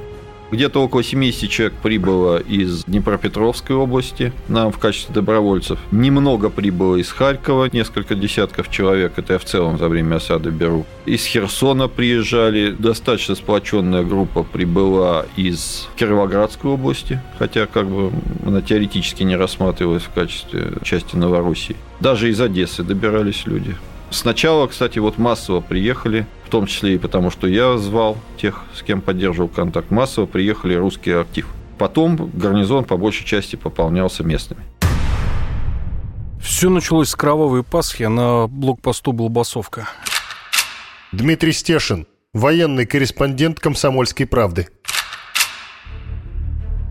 где-то 0.50 0.82
около 0.82 1.02
70 1.02 1.50
человек 1.50 1.74
прибыло 1.82 2.38
из 2.38 2.84
Днепропетровской 2.84 3.76
области, 3.76 4.32
нам 4.48 4.72
в 4.72 4.78
качестве 4.78 5.14
добровольцев. 5.14 5.78
Немного 5.90 6.50
прибыло 6.50 6.96
из 6.96 7.10
Харькова, 7.10 7.70
несколько 7.72 8.14
десятков 8.14 8.70
человек, 8.70 9.12
это 9.16 9.34
я 9.34 9.38
в 9.38 9.44
целом 9.44 9.78
за 9.78 9.88
время 9.88 10.16
осады 10.16 10.50
беру. 10.50 10.86
Из 11.06 11.24
Херсона 11.24 11.88
приезжали, 11.88 12.70
достаточно 12.70 13.34
сплоченная 13.34 14.02
группа 14.02 14.42
прибыла 14.42 15.26
из 15.36 15.88
Кировоградской 15.96 16.70
области, 16.70 17.20
хотя 17.38 17.66
как 17.66 17.88
бы 17.88 18.12
она 18.44 18.60
теоретически 18.62 19.22
не 19.22 19.36
рассматривалась 19.36 20.02
в 20.02 20.10
качестве 20.12 20.72
части 20.82 21.16
Новороссии. 21.16 21.76
Даже 22.00 22.30
из 22.30 22.40
Одессы 22.40 22.82
добирались 22.82 23.46
люди. 23.46 23.76
Сначала, 24.10 24.66
кстати, 24.66 24.98
вот 24.98 25.18
массово 25.18 25.60
приехали, 25.60 26.26
в 26.44 26.50
том 26.50 26.66
числе 26.66 26.96
и 26.96 26.98
потому, 26.98 27.30
что 27.30 27.46
я 27.46 27.78
звал 27.78 28.16
тех, 28.36 28.64
с 28.74 28.82
кем 28.82 29.00
поддерживал 29.00 29.48
контакт, 29.48 29.90
массово 29.90 30.26
приехали 30.26 30.74
русский 30.74 31.12
актив. 31.12 31.46
Потом 31.78 32.30
гарнизон 32.34 32.84
по 32.84 32.96
большей 32.96 33.24
части 33.24 33.56
пополнялся 33.56 34.24
местными. 34.24 34.62
Все 36.42 36.68
началось 36.68 37.10
с 37.10 37.14
кровавой 37.14 37.62
Пасхи, 37.62 38.02
на 38.04 38.48
блокпосту 38.48 39.12
был 39.12 39.28
басовка. 39.28 39.88
Дмитрий 41.12 41.52
Стешин, 41.52 42.06
военный 42.32 42.86
корреспондент 42.86 43.60
«Комсомольской 43.60 44.26
правды». 44.26 44.68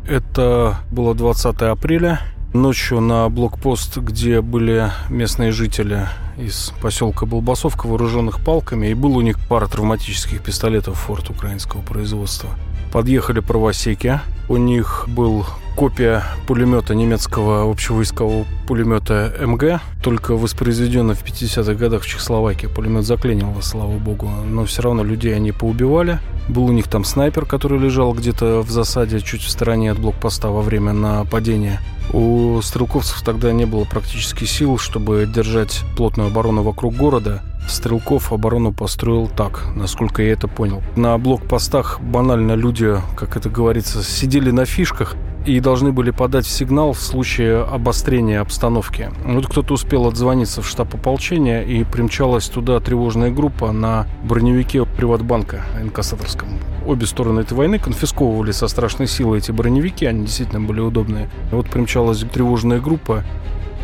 Это 0.08 0.78
было 0.92 1.14
20 1.14 1.62
апреля. 1.64 2.22
Ночью 2.54 3.00
на 3.00 3.30
блокпост, 3.30 3.98
где 3.98 4.42
были 4.42 4.92
местные 5.08 5.52
жители 5.52 6.08
из 6.36 6.74
поселка 6.82 7.28
Болбасовка, 7.28 7.86
вооруженных 7.86 8.44
палками, 8.44 8.88
и 8.88 8.96
был 8.96 9.16
у 9.18 9.22
них 9.22 9.38
пара 9.48 9.68
травматических 9.68 10.42
пистолетов 10.42 10.98
форт 10.98 11.30
украинского 11.30 11.82
производства. 11.82 12.50
Подъехали 12.92 13.40
правосеки. 13.40 14.20
У 14.48 14.58
них 14.58 15.06
был 15.08 15.46
копия 15.76 16.24
пулемета 16.48 16.94
немецкого 16.96 17.72
общевойскового 17.72 18.46
пулемета 18.68 19.34
МГ, 19.40 19.80
только 20.04 20.36
воспроизведенный 20.36 21.14
в 21.14 21.24
50-х 21.24 21.74
годах 21.76 22.02
в 22.02 22.08
Чехословакии. 22.08 22.68
Пулемет 22.68 23.06
заклинил, 23.06 23.54
слава 23.62 23.98
богу. 23.98 24.28
Но 24.28 24.66
все 24.66 24.82
равно 24.82 25.04
людей 25.04 25.36
они 25.36 25.52
поубивали. 25.52 26.20
Был 26.50 26.66
у 26.66 26.72
них 26.72 26.88
там 26.88 27.06
снайпер, 27.06 27.46
который 27.46 27.80
лежал 27.80 28.14
где-то 28.14 28.62
в 28.62 28.70
засаде 28.72 29.22
чуть 29.22 29.44
в 29.44 29.50
стороне 29.50 29.92
от 29.92 30.00
блокпоста 30.00 30.50
во 30.50 30.62
время 30.62 30.94
нападения. 30.94 31.80
У 32.12 32.60
стрелковцев 32.62 33.22
тогда 33.22 33.54
не 33.54 33.66
было 33.66 33.86
практически 33.86 34.46
сил, 34.46 34.80
чтобы 34.80 35.30
держать 35.32 35.84
плотную 35.96 36.30
оборону 36.30 36.64
вокруг 36.64 36.96
города. 36.96 37.44
Стрелков 37.70 38.34
оборону 38.34 38.74
построил 38.74 39.28
так, 39.28 39.66
насколько 39.76 40.22
я 40.22 40.34
это 40.34 40.48
понял. 40.48 40.82
На 40.96 41.18
блокпостах 41.18 42.02
банально 42.02 42.54
люди, 42.54 42.96
как 43.16 43.38
это 43.38 43.50
говорится, 43.50 44.04
сидели 44.04 44.52
на 44.52 44.66
фишках 44.66 45.16
и 45.46 45.60
должны 45.60 45.92
были 45.92 46.12
подать 46.12 46.46
сигнал 46.46 46.94
в 46.94 47.00
случае 47.00 47.64
обострения 47.64 48.40
обстановки. 48.42 49.10
Вот 49.26 49.48
кто-то 49.48 49.74
успел 49.74 50.08
отзвониться 50.08 50.62
в 50.62 50.68
штаб 50.68 50.94
ополчения, 50.94 51.62
и 51.62 51.84
примчалась 51.84 52.48
туда 52.48 52.80
тревожная 52.80 53.32
группа 53.32 53.72
на 53.72 54.06
броневике 54.24 54.86
Приватбанка 54.86 55.64
инкассаторском. 55.82 56.50
Обе 56.86 57.06
стороны 57.06 57.42
этой 57.42 57.54
войны 57.54 57.80
конфисковывали 57.80 58.52
со 58.52 58.68
страшной 58.68 59.08
силой 59.08 59.40
эти 59.40 59.52
броневики, 59.52 60.06
они 60.06 60.26
действительно 60.26 60.62
были 60.62 60.82
удобные. 60.82 61.30
Вот 61.52 61.70
примчалась 61.70 62.20
тревожная 62.20 62.80
группа, 62.80 63.24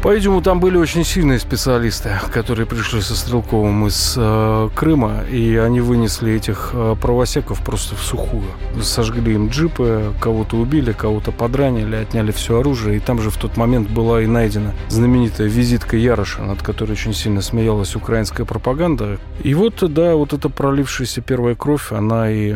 по-видимому, 0.06 0.44
там 0.44 0.60
были 0.60 0.78
очень 0.78 1.04
сильные 1.04 1.40
специалисты, 1.40 2.12
которые 2.32 2.68
пришли 2.68 3.02
со 3.02 3.16
Стрелковым 3.16 3.88
из 3.88 4.14
э, 4.16 4.70
Крыма, 4.76 5.24
и 5.32 5.56
они 5.56 5.82
вынесли 5.82 6.32
этих 6.32 6.70
э, 6.74 6.96
правосеков 7.02 7.64
просто 7.64 7.96
в 7.96 8.04
сухую. 8.04 8.46
Сожгли 8.84 9.34
им 9.34 9.50
джипы, 9.50 10.14
кого-то 10.22 10.58
убили, 10.58 10.92
кого-то 10.92 11.32
подранили, 11.32 11.96
отняли 11.96 12.32
все 12.32 12.60
оружие, 12.60 12.98
и 12.98 13.00
там 13.00 13.20
же 13.20 13.32
в 13.32 13.38
тот 13.38 13.58
момент 13.58 13.90
была 13.90 14.22
и 14.22 14.28
найдена 14.28 14.76
знаменитая 14.90 15.48
визитка 15.48 15.98
Яроша, 15.98 16.44
над 16.44 16.62
которой 16.62 16.92
очень 16.92 17.16
сильно 17.16 17.42
смеялась 17.42 17.96
украинская 17.96 18.46
пропаганда. 18.46 19.18
И 19.42 19.56
вот, 19.56 19.92
да, 19.92 20.14
вот 20.14 20.34
эта 20.34 20.50
пролившаяся 20.50 21.22
первая 21.22 21.56
кровь, 21.56 21.92
она 21.92 22.30
и 22.30 22.56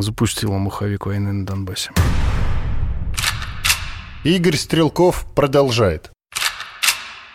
запустила 0.00 0.56
маховик 0.56 1.04
войны 1.04 1.34
на 1.34 1.44
Донбассе. 1.44 1.90
Игорь 4.24 4.56
Стрелков 4.56 5.26
продолжает. 5.34 6.10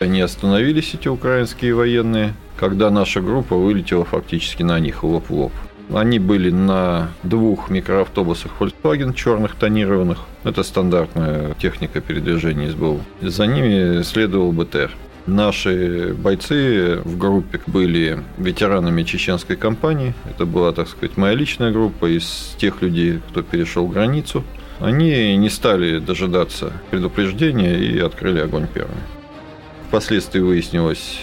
Они 0.02 0.20
остановились, 0.20 0.96
эти 0.96 1.08
украинские 1.08 1.76
военные, 1.76 2.34
когда 2.58 2.90
наша 2.90 3.22
группа 3.22 3.56
вылетела 3.56 4.04
фактически 4.04 4.64
на 4.64 4.80
них 4.80 5.04
лоб 5.04 5.30
в 5.30 5.32
лоб. 5.32 5.52
Они 5.94 6.18
были 6.18 6.50
на 6.50 7.12
двух 7.22 7.70
микроавтобусах 7.70 8.52
Volkswagen 8.60 9.14
черных 9.14 9.54
тонированных. 9.54 10.18
Это 10.44 10.64
стандартная 10.64 11.54
техника 11.62 12.02
передвижения 12.02 12.72
СБУ. 12.72 13.00
За 13.22 13.46
ними 13.46 14.02
следовал 14.02 14.52
БТР. 14.54 14.90
Наши 15.28 16.16
бойцы 16.18 17.00
в 17.06 17.20
группе 17.20 17.60
были 17.68 18.24
ветеранами 18.40 19.04
чеченской 19.04 19.56
кампании. 19.56 20.16
Это 20.28 20.48
была, 20.48 20.72
так 20.72 20.88
сказать, 20.88 21.16
моя 21.16 21.36
личная 21.36 21.72
группа 21.72 22.08
из 22.08 22.56
тех 22.58 22.82
людей, 22.82 23.20
кто 23.30 23.44
перешел 23.44 23.86
границу. 23.86 24.44
Они 24.80 25.38
не 25.38 25.50
стали 25.52 26.00
дожидаться 26.00 26.74
предупреждения 26.90 27.78
и 27.78 28.00
открыли 28.00 28.40
огонь 28.40 28.66
первыми. 28.66 29.21
Впоследствии 29.92 30.40
выяснилось, 30.40 31.20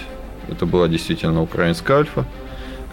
это 0.46 0.66
была 0.66 0.88
действительно 0.88 1.40
украинская 1.40 2.00
«Альфа», 2.00 2.26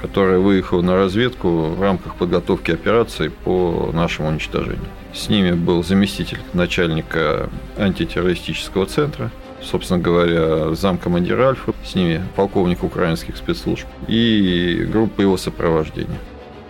которая 0.02 0.40
выехала 0.40 0.82
на 0.82 0.96
разведку 0.96 1.50
в 1.50 1.82
рамках 1.82 2.16
подготовки 2.16 2.72
операции 2.72 3.28
по 3.28 3.92
нашему 3.92 4.30
уничтожению. 4.30 4.86
С 5.14 5.28
ними 5.28 5.52
был 5.52 5.84
заместитель 5.84 6.40
начальника 6.54 7.50
антитеррористического 7.78 8.86
центра, 8.86 9.32
собственно 9.62 10.00
говоря, 10.00 10.74
замкомандир 10.76 11.42
Альфа, 11.42 11.74
с 11.84 11.94
ними 11.94 12.24
полковник 12.38 12.82
украинских 12.82 13.36
спецслужб 13.36 13.86
и 14.08 14.88
группа 14.90 15.20
его 15.20 15.36
сопровождения. 15.36 16.20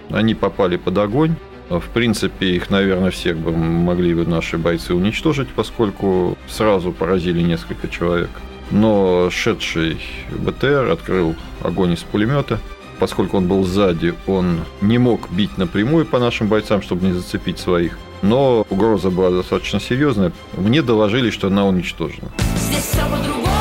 Они 0.09 0.33
попали 0.33 0.77
под 0.77 0.97
огонь, 0.97 1.35
в 1.69 1.89
принципе, 1.93 2.55
их, 2.55 2.71
наверное, 2.71 3.11
всех 3.11 3.37
бы 3.37 3.51
могли 3.55 4.15
бы 4.15 4.25
наши 4.25 4.57
бойцы 4.57 4.95
уничтожить, 4.95 5.49
поскольку 5.49 6.39
сразу 6.47 6.91
поразили 6.91 7.43
несколько 7.43 7.87
человек. 7.87 8.31
Но 8.71 9.29
шедший 9.31 9.99
БТР 10.31 10.89
открыл 10.91 11.35
огонь 11.61 11.93
из 11.93 12.03
пулемета. 12.03 12.59
Поскольку 12.99 13.37
он 13.37 13.47
был 13.47 13.63
сзади, 13.65 14.13
он 14.25 14.61
не 14.81 14.97
мог 14.97 15.29
бить 15.29 15.57
напрямую 15.57 16.05
по 16.05 16.17
нашим 16.17 16.47
бойцам, 16.47 16.81
чтобы 16.81 17.07
не 17.07 17.13
зацепить 17.13 17.59
своих. 17.59 17.97
Но 18.21 18.65
угроза 18.69 19.09
была 19.09 19.31
достаточно 19.31 19.79
серьезная. 19.79 20.31
Мне 20.53 20.81
доложили, 20.81 21.29
что 21.29 21.47
она 21.47 21.65
уничтожена. 21.65 22.29
Здесь 22.57 22.83
все 22.85 23.01
по-другому. 23.01 23.54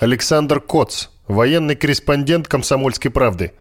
Александр 0.00 0.60
Коц, 0.60 1.08
военный 1.26 1.74
корреспондент 1.74 2.46
«Комсомольской 2.46 3.10
правды». 3.10 3.52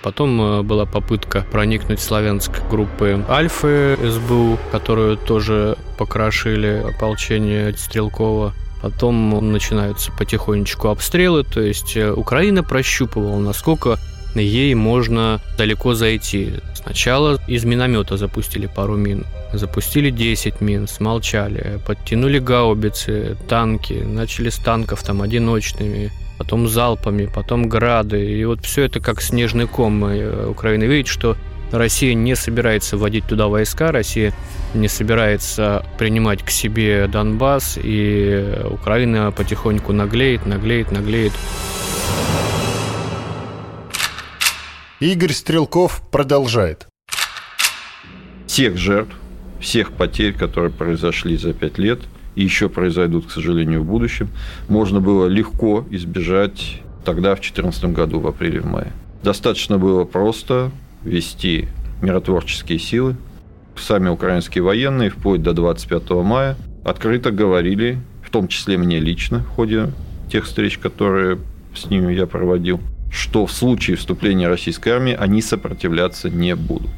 Потом 0.00 0.40
э, 0.40 0.62
была 0.62 0.86
попытка 0.86 1.44
проникнуть 1.50 1.98
в 1.98 2.02
Славянск 2.02 2.52
группы 2.70 3.24
Альфы 3.28 3.98
СБУ, 4.00 4.56
которую 4.70 5.16
тоже 5.16 5.76
покрошили 5.98 6.80
ополчение 6.94 7.76
Стрелкова. 7.76 8.54
Потом 8.80 9.50
начинаются 9.50 10.12
потихонечку 10.12 10.90
обстрелы, 10.90 11.42
то 11.42 11.60
есть 11.60 11.96
э, 11.96 12.12
Украина 12.12 12.62
прощупывала, 12.62 13.40
насколько 13.40 13.98
ей 14.36 14.74
можно 14.74 15.40
далеко 15.58 15.94
зайти. 15.94 16.52
Сначала 16.74 17.40
из 17.48 17.64
миномета 17.64 18.16
запустили 18.16 18.66
пару 18.66 18.94
мин, 18.94 19.26
запустили 19.52 20.10
10 20.10 20.60
мин, 20.60 20.86
смолчали, 20.88 21.80
подтянули 21.86 22.38
гаубицы, 22.38 23.36
танки, 23.48 23.94
начали 23.94 24.50
с 24.50 24.56
танков 24.56 25.02
там 25.02 25.22
одиночными, 25.22 26.10
потом 26.38 26.68
залпами, 26.68 27.30
потом 27.32 27.68
грады. 27.68 28.24
И 28.24 28.44
вот 28.44 28.64
все 28.64 28.82
это 28.82 29.00
как 29.00 29.22
снежный 29.22 29.66
ком. 29.66 30.04
Э, 30.04 30.48
Украина 30.48 30.84
видит, 30.84 31.08
что 31.08 31.36
Россия 31.72 32.14
не 32.14 32.34
собирается 32.36 32.96
вводить 32.96 33.26
туда 33.26 33.48
войска, 33.48 33.90
Россия 33.90 34.32
не 34.74 34.88
собирается 34.88 35.84
принимать 35.98 36.42
к 36.42 36.50
себе 36.50 37.08
Донбасс, 37.08 37.78
и 37.82 38.62
Украина 38.70 39.32
потихоньку 39.32 39.92
наглеет, 39.92 40.46
наглеет, 40.46 40.92
наглеет. 40.92 41.32
Игорь 45.00 45.32
Стрелков 45.32 46.02
продолжает. 46.10 46.86
Всех 48.46 48.78
жертв, 48.78 49.14
всех 49.60 49.92
потерь, 49.92 50.32
которые 50.32 50.70
произошли 50.70 51.36
за 51.36 51.52
пять 51.52 51.78
лет 51.78 52.00
и 52.34 52.42
еще 52.42 52.68
произойдут, 52.68 53.26
к 53.26 53.30
сожалению, 53.30 53.82
в 53.82 53.86
будущем, 53.86 54.28
можно 54.68 55.00
было 55.00 55.26
легко 55.26 55.86
избежать 55.90 56.82
тогда, 57.04 57.30
в 57.34 57.40
2014 57.40 57.84
году, 57.86 58.20
в 58.20 58.26
апреле-мае. 58.26 58.92
Достаточно 59.22 59.78
было 59.78 60.04
просто 60.04 60.70
вести 61.02 61.68
миротворческие 62.02 62.78
силы. 62.78 63.16
Сами 63.76 64.08
украинские 64.08 64.62
военные 64.62 65.10
вплоть 65.10 65.42
до 65.42 65.52
25 65.52 66.10
мая 66.22 66.56
открыто 66.84 67.30
говорили, 67.30 67.98
в 68.22 68.30
том 68.30 68.48
числе 68.48 68.76
мне 68.76 69.00
лично, 69.00 69.40
в 69.40 69.48
ходе 69.48 69.92
тех 70.30 70.44
встреч, 70.44 70.78
которые 70.78 71.38
с 71.74 71.86
ними 71.90 72.12
я 72.12 72.26
проводил, 72.26 72.80
что 73.10 73.46
в 73.46 73.52
случае 73.52 73.96
вступления 73.96 74.48
российской 74.48 74.90
армии 74.90 75.14
они 75.14 75.42
сопротивляться 75.42 76.30
не 76.30 76.54
будут. 76.54 76.90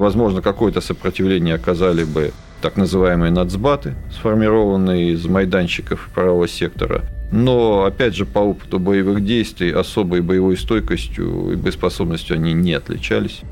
Возможно, 0.00 0.40
какое-то 0.40 0.80
сопротивление 0.80 1.56
оказали 1.56 2.04
бы 2.04 2.32
так 2.62 2.78
называемые 2.78 3.30
нацбаты, 3.30 3.96
сформированные 4.10 5.10
из 5.10 5.26
майданчиков 5.26 6.08
правого 6.14 6.48
сектора. 6.48 7.02
Но, 7.30 7.84
опять 7.84 8.14
же, 8.16 8.24
по 8.24 8.38
опыту 8.38 8.78
боевых 8.78 9.22
действий 9.22 9.70
особой 9.70 10.22
боевой 10.22 10.56
стойкостью 10.56 11.52
и 11.52 11.56
боеспособностью 11.56 12.36
они 12.36 12.54
не 12.54 12.72
отличались. 12.72 13.42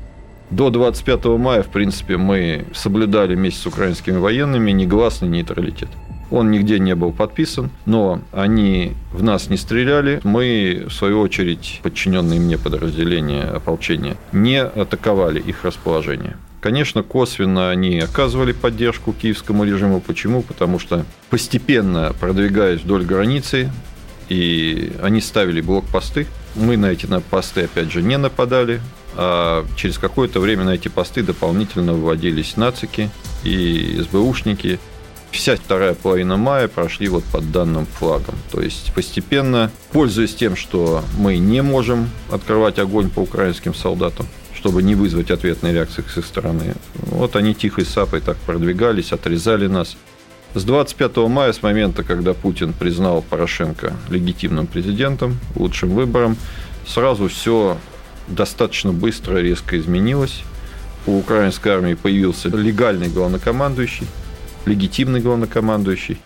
До 0.49 0.71
25 0.71 1.25
мая, 1.37 1.61
в 1.61 1.67
принципе, 1.67 2.17
мы 2.17 2.65
соблюдали 2.73 3.35
вместе 3.35 3.61
с 3.61 3.67
украинскими 3.67 4.17
военными 4.17 4.71
негласный 4.71 5.29
нейтралитет. 5.29 5.89
Он 6.31 6.51
нигде 6.51 6.79
не 6.79 6.95
был 6.95 7.11
подписан, 7.11 7.71
но 7.85 8.21
они 8.31 8.93
в 9.11 9.23
нас 9.23 9.49
не 9.49 9.57
стреляли. 9.57 10.21
Мы, 10.23 10.85
в 10.87 10.93
свою 10.93 11.21
очередь, 11.21 11.79
подчиненные 11.83 12.39
мне 12.39 12.57
подразделения 12.57 13.43
ополчения, 13.43 14.15
не 14.31 14.61
атаковали 14.61 15.39
их 15.39 15.63
расположение. 15.63 16.37
Конечно, 16.61 17.03
косвенно 17.03 17.69
они 17.69 17.99
оказывали 17.99 18.51
поддержку 18.51 19.13
киевскому 19.13 19.63
режиму. 19.63 20.01
Почему? 20.01 20.41
Потому 20.41 20.77
что 20.77 21.05
постепенно 21.29 22.13
продвигаясь 22.19 22.81
вдоль 22.81 23.05
границы, 23.05 23.71
и 24.27 24.91
они 25.01 25.21
ставили 25.21 25.61
блокпосты. 25.61 26.27
Мы 26.55 26.77
на 26.77 26.87
эти 26.87 27.07
посты, 27.29 27.63
опять 27.63 27.91
же, 27.91 28.01
не 28.01 28.17
нападали, 28.17 28.81
а 29.15 29.65
через 29.77 29.97
какое-то 29.97 30.39
время 30.39 30.65
на 30.65 30.71
эти 30.71 30.89
посты 30.89 31.23
дополнительно 31.23 31.93
вводились 31.93 32.57
нацики 32.57 33.09
и 33.43 33.97
СБУшники, 34.01 34.79
Вся 35.31 35.55
вторая 35.55 35.93
половина 35.93 36.37
мая 36.37 36.67
прошли 36.67 37.07
вот 37.07 37.23
под 37.25 37.51
данным 37.51 37.85
флагом. 37.85 38.35
То 38.51 38.61
есть 38.61 38.91
постепенно, 38.93 39.71
пользуясь 39.91 40.35
тем, 40.35 40.55
что 40.55 41.03
мы 41.17 41.37
не 41.37 41.61
можем 41.61 42.09
открывать 42.31 42.79
огонь 42.79 43.09
по 43.09 43.19
украинским 43.19 43.75
солдатам, 43.75 44.27
чтобы 44.55 44.81
не 44.81 44.95
вызвать 44.95 45.29
ответной 45.31 45.73
реакции 45.73 46.03
с 46.07 46.17
их 46.17 46.25
стороны. 46.25 46.73
Вот 46.95 47.35
они 47.35 47.53
тихой 47.53 47.85
сапой 47.85 48.21
так 48.21 48.37
продвигались, 48.37 49.11
отрезали 49.11 49.67
нас. 49.67 49.95
С 50.55 50.63
25 50.63 51.17
мая, 51.27 51.53
с 51.53 51.61
момента, 51.61 52.03
когда 52.03 52.33
Путин 52.33 52.73
признал 52.73 53.21
Порошенко 53.21 53.93
легитимным 54.09 54.65
президентом, 54.65 55.39
лучшим 55.55 55.91
выбором, 55.91 56.37
сразу 56.87 57.27
все 57.27 57.77
достаточно 58.27 58.91
быстро, 58.91 59.37
резко 59.37 59.77
изменилось. 59.77 60.41
У 61.05 61.19
украинской 61.19 61.69
армии 61.69 61.93
появился 61.93 62.49
легальный 62.49 63.09
главнокомандующий, 63.09 64.07
легитимный 64.65 65.21
главнокомандующий. 65.21 66.17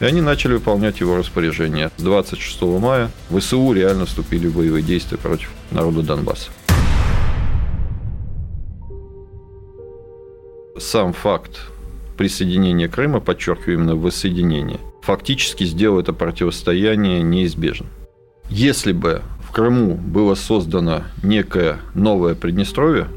И 0.00 0.04
они 0.04 0.20
начали 0.20 0.54
выполнять 0.54 1.00
его 1.00 1.16
распоряжение. 1.16 1.90
С 1.96 2.02
26 2.02 2.62
мая 2.80 3.10
ВСУ 3.30 3.72
реально 3.72 4.06
вступили 4.06 4.48
в 4.48 4.56
боевые 4.56 4.82
действия 4.82 5.18
против 5.18 5.50
народа 5.70 6.02
Донбасса. 6.02 6.50
Сам 10.78 11.12
факт 11.12 11.60
присоединения 12.16 12.88
Крыма, 12.88 13.20
подчеркиваю 13.20 13.78
именно 13.78 13.96
воссоединение, 13.96 14.78
фактически 15.02 15.64
сделал 15.64 16.00
это 16.00 16.12
противостояние 16.12 17.22
неизбежным. 17.22 17.88
Если 18.48 18.92
бы 18.92 19.22
в 19.48 19.52
Крыму 19.52 19.94
было 19.94 20.34
создано 20.34 21.02
некое 21.22 21.78
новое 21.94 22.34
Приднестровье, 22.34 23.08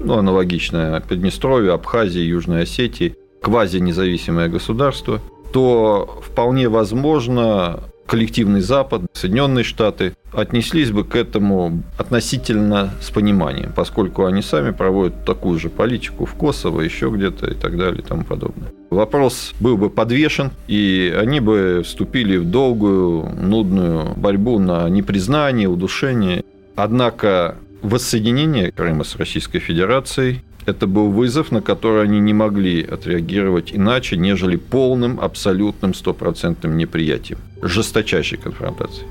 ну, 0.00 0.18
аналогичное 0.18 1.00
Приднестровье, 1.00 1.72
Абхазии, 1.72 2.20
Южной 2.20 2.62
Осетии, 2.62 3.16
квази-независимое 3.44 4.48
государство, 4.48 5.20
то 5.52 6.20
вполне 6.24 6.68
возможно 6.68 7.80
коллективный 8.06 8.60
Запад, 8.60 9.02
Соединенные 9.12 9.64
Штаты 9.64 10.14
отнеслись 10.32 10.90
бы 10.90 11.04
к 11.04 11.14
этому 11.14 11.82
относительно 11.98 12.94
с 13.00 13.10
пониманием, 13.10 13.72
поскольку 13.74 14.24
они 14.24 14.42
сами 14.42 14.72
проводят 14.72 15.24
такую 15.24 15.58
же 15.58 15.68
политику 15.68 16.24
в 16.24 16.34
Косово, 16.34 16.80
еще 16.80 17.10
где-то 17.10 17.50
и 17.50 17.54
так 17.54 17.78
далее 17.78 18.00
и 18.00 18.04
тому 18.04 18.24
подобное. 18.24 18.72
Вопрос 18.90 19.52
был 19.60 19.76
бы 19.76 19.90
подвешен, 19.90 20.50
и 20.66 21.14
они 21.16 21.40
бы 21.40 21.82
вступили 21.84 22.36
в 22.36 22.46
долгую, 22.50 23.28
нудную 23.40 24.14
борьбу 24.16 24.58
на 24.58 24.88
непризнание, 24.88 25.68
удушение. 25.68 26.44
Однако 26.76 27.56
воссоединение 27.82 28.72
Крыма 28.72 29.04
с 29.04 29.16
Российской 29.16 29.58
Федерацией 29.58 30.42
Это 30.66 30.86
был 30.86 31.10
вызов, 31.10 31.52
на 31.52 31.60
который 31.60 32.02
они 32.02 32.20
не 32.20 32.32
могли 32.32 32.82
отреагировать 32.82 33.72
иначе, 33.74 34.16
нежели 34.16 34.56
полным, 34.56 35.20
абсолютным, 35.20 35.92
стопроцентным 35.92 36.78
неприятием, 36.78 37.38
жесточайшей 37.60 38.38
конфронтацией. 38.38 39.06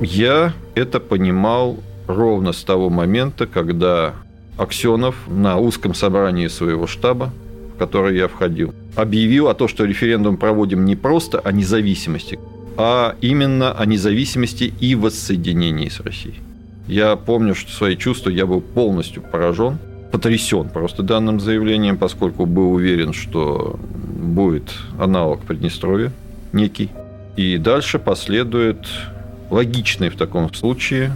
Я 0.00 0.52
это 0.74 0.98
понимал 0.98 1.78
ровно 2.06 2.52
с 2.52 2.64
того 2.64 2.90
момента, 2.90 3.46
когда 3.46 4.14
Аксенов 4.56 5.14
на 5.28 5.58
узком 5.58 5.94
собрании 5.94 6.48
своего 6.48 6.86
штаба, 6.86 7.32
в 7.74 7.78
который 7.78 8.16
я 8.16 8.26
входил, 8.26 8.74
объявил 8.96 9.48
о 9.48 9.54
том, 9.54 9.68
что 9.68 9.84
референдум 9.84 10.36
проводим 10.36 10.84
не 10.84 10.96
просто 10.96 11.38
о 11.38 11.52
независимости, 11.52 12.38
а 12.76 13.14
именно 13.20 13.72
о 13.72 13.86
независимости 13.86 14.72
и 14.80 14.94
воссоединении 14.94 15.88
с 15.88 16.00
Россией. 16.00 16.40
Я 16.88 17.14
помню, 17.14 17.54
что 17.54 17.70
свои 17.70 17.96
чувства 17.96 18.30
я 18.30 18.46
был 18.46 18.60
полностью 18.60 19.22
поражен, 19.22 19.78
потрясен 20.10 20.68
просто 20.68 21.02
данным 21.02 21.40
заявлением, 21.40 21.96
поскольку 21.96 22.46
был 22.46 22.72
уверен, 22.72 23.12
что 23.12 23.78
будет 23.78 24.72
аналог 24.98 25.40
Приднестровья 25.40 26.12
некий. 26.52 26.90
И 27.36 27.58
дальше 27.58 27.98
последует 27.98 28.86
логичные 29.50 30.10
в 30.10 30.16
таком 30.16 30.52
случае 30.52 31.12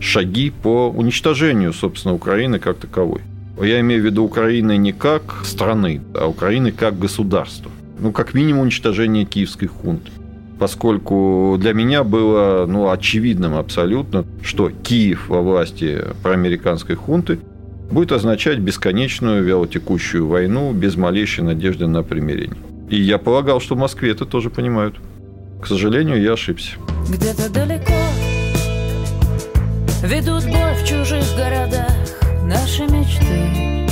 шаги 0.00 0.50
по 0.50 0.88
уничтожению, 0.88 1.72
собственно, 1.72 2.14
Украины 2.14 2.58
как 2.58 2.78
таковой. 2.78 3.20
Я 3.60 3.80
имею 3.80 4.02
в 4.02 4.04
виду 4.04 4.24
Украины 4.24 4.76
не 4.76 4.92
как 4.92 5.42
страны, 5.44 6.02
а 6.14 6.26
Украины 6.26 6.72
как 6.72 6.98
государства. 6.98 7.70
Ну, 7.98 8.12
как 8.12 8.34
минимум, 8.34 8.62
уничтожение 8.62 9.24
киевской 9.24 9.66
хунты 9.66 10.10
поскольку 10.58 11.56
для 11.58 11.72
меня 11.72 12.02
было 12.04 12.66
ну, 12.66 12.90
очевидным 12.90 13.56
абсолютно, 13.56 14.24
что 14.42 14.70
Киев 14.70 15.28
во 15.28 15.42
власти 15.42 16.02
проамериканской 16.22 16.96
хунты 16.96 17.38
будет 17.90 18.12
означать 18.12 18.58
бесконечную 18.58 19.42
вялотекущую 19.44 20.26
войну 20.26 20.72
без 20.72 20.96
малейшей 20.96 21.44
надежды 21.44 21.86
на 21.86 22.02
примирение. 22.02 22.56
И 22.88 23.00
я 23.00 23.18
полагал, 23.18 23.60
что 23.60 23.74
в 23.74 23.78
Москве 23.78 24.10
это 24.12 24.24
тоже 24.24 24.50
понимают. 24.50 24.96
К 25.60 25.66
сожалению, 25.66 26.20
я 26.20 26.32
ошибся. 26.32 26.76
Где-то 27.08 27.50
далеко 27.50 27.92
ведут 30.02 30.44
бой 30.44 30.74
в 30.74 30.86
чужих 30.86 31.24
городах 31.36 31.90
наши 32.42 32.82
мечты. 32.84 33.86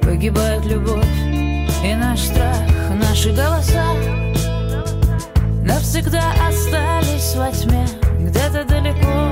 Погибает 0.00 0.64
любовь 0.66 1.04
и 1.84 1.94
наш 1.94 2.20
страх, 2.20 2.56
наши 3.00 3.30
голоса 3.30 3.84
навсегда 5.62 6.32
остались 6.48 7.34
во 7.36 7.50
тьме, 7.52 7.86
где-то 8.20 8.64
далеко 8.64 9.29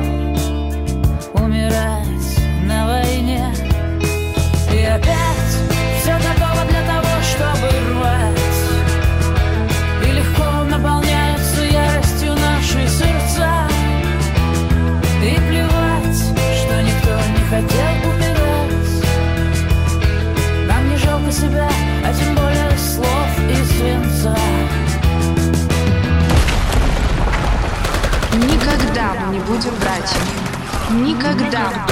будем 29.49 29.75
братьями. 29.77 31.07
Никогда 31.07 31.87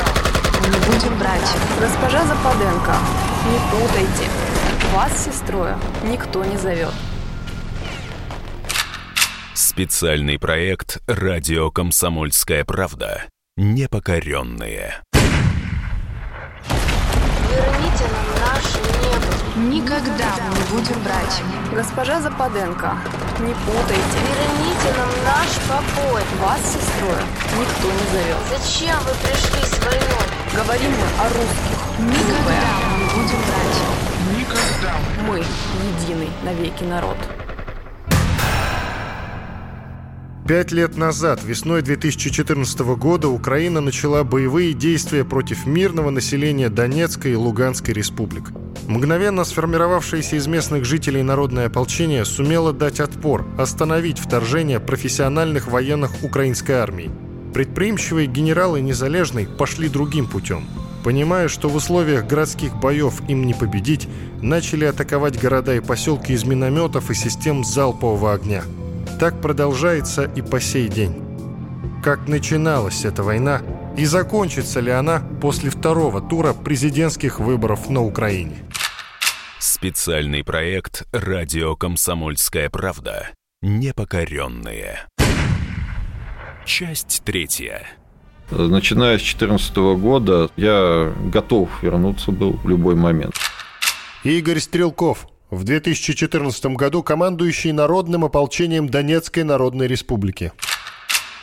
мы 0.60 0.68
не 0.68 0.78
будем 0.86 1.18
братьями. 1.18 1.80
Госпожа 1.80 2.24
Западенко, 2.26 2.94
не 3.50 3.58
путайте. 3.70 4.30
Вас 4.94 5.12
с 5.16 5.24
сестрой 5.24 5.70
никто 6.04 6.44
не 6.44 6.58
зовет. 6.58 6.92
Специальный 9.54 10.38
проект 10.38 11.02
«Радио 11.06 11.70
Комсомольская 11.70 12.64
правда». 12.64 13.24
Непокоренные. 13.56 15.02
Никогда 19.56 20.36
мы 20.36 20.54
не 20.54 20.64
будем 20.70 21.02
братьями. 21.02 21.74
Госпожа 21.74 22.20
Западенко, 22.20 22.92
не 23.40 23.54
путайте. 23.64 24.18
Верните 24.28 24.98
нам 24.98 25.08
наш 25.24 25.48
покой. 25.66 26.20
Вас 26.42 26.60
сестрой 26.60 27.22
никто 27.58 27.88
не 27.90 28.10
зовет. 28.12 28.36
Зачем 28.50 28.98
вы 28.98 29.12
пришли 29.22 29.62
с 29.64 29.78
войной? 29.82 30.26
Говорим 30.54 30.90
мы 30.90 31.06
о 31.18 31.28
русских. 31.30 31.78
Никогда 32.00 32.66
мы 32.84 32.98
не 32.98 33.04
будем 33.14 33.40
братьями. 33.48 34.38
Никогда. 34.38 34.94
Мы 35.26 35.38
единый 35.38 36.28
навеки 36.44 36.84
народ. 36.84 37.16
Пять 40.46 40.70
лет 40.70 40.98
назад, 40.98 41.42
весной 41.42 41.80
2014 41.80 42.78
года, 42.80 43.28
Украина 43.28 43.80
начала 43.80 44.22
боевые 44.22 44.74
действия 44.74 45.24
против 45.24 45.64
мирного 45.64 46.10
населения 46.10 46.68
Донецкой 46.68 47.32
и 47.32 47.36
Луганской 47.36 47.94
республик. 47.94 48.52
Мгновенно 48.88 49.44
сформировавшееся 49.44 50.36
из 50.36 50.46
местных 50.46 50.84
жителей 50.84 51.22
народное 51.22 51.66
ополчение 51.66 52.24
сумело 52.24 52.72
дать 52.72 53.00
отпор, 53.00 53.44
остановить 53.58 54.18
вторжение 54.18 54.78
профессиональных 54.78 55.66
военных 55.66 56.22
украинской 56.22 56.72
армии. 56.72 57.10
Предприимчивые 57.52 58.28
генералы 58.28 58.80
Незалежной 58.80 59.46
пошли 59.46 59.88
другим 59.88 60.26
путем. 60.26 60.64
Понимая, 61.02 61.48
что 61.48 61.68
в 61.68 61.74
условиях 61.76 62.26
городских 62.26 62.76
боев 62.76 63.22
им 63.28 63.44
не 63.44 63.54
победить, 63.54 64.08
начали 64.40 64.84
атаковать 64.84 65.40
города 65.40 65.74
и 65.74 65.80
поселки 65.80 66.32
из 66.32 66.44
минометов 66.44 67.10
и 67.10 67.14
систем 67.14 67.64
залпового 67.64 68.34
огня. 68.34 68.62
Так 69.18 69.40
продолжается 69.40 70.24
и 70.24 70.42
по 70.42 70.60
сей 70.60 70.88
день. 70.88 71.14
Как 72.04 72.28
начиналась 72.28 73.04
эта 73.04 73.22
война 73.22 73.62
и 73.96 74.04
закончится 74.04 74.80
ли 74.80 74.90
она 74.90 75.22
после 75.40 75.70
второго 75.70 76.20
тура 76.20 76.52
президентских 76.52 77.40
выборов 77.40 77.88
на 77.88 78.02
Украине? 78.02 78.56
Специальный 79.58 80.44
проект 80.44 81.06
«Радио 81.12 81.76
Комсомольская 81.76 82.70
правда». 82.70 83.30
Непокоренные. 83.62 85.00
Часть 86.64 87.22
третья. 87.24 87.86
Начиная 88.50 89.18
с 89.18 89.22
2014 89.22 89.76
года 89.98 90.50
я 90.56 91.12
готов 91.32 91.68
вернуться 91.82 92.30
был 92.30 92.52
в 92.52 92.68
любой 92.68 92.94
момент. 92.94 93.34
Игорь 94.24 94.60
Стрелков, 94.60 95.26
в 95.50 95.64
2014 95.64 96.66
году 96.66 97.02
командующий 97.02 97.72
народным 97.72 98.24
ополчением 98.24 98.88
Донецкой 98.88 99.44
Народной 99.44 99.86
Республики. 99.86 100.52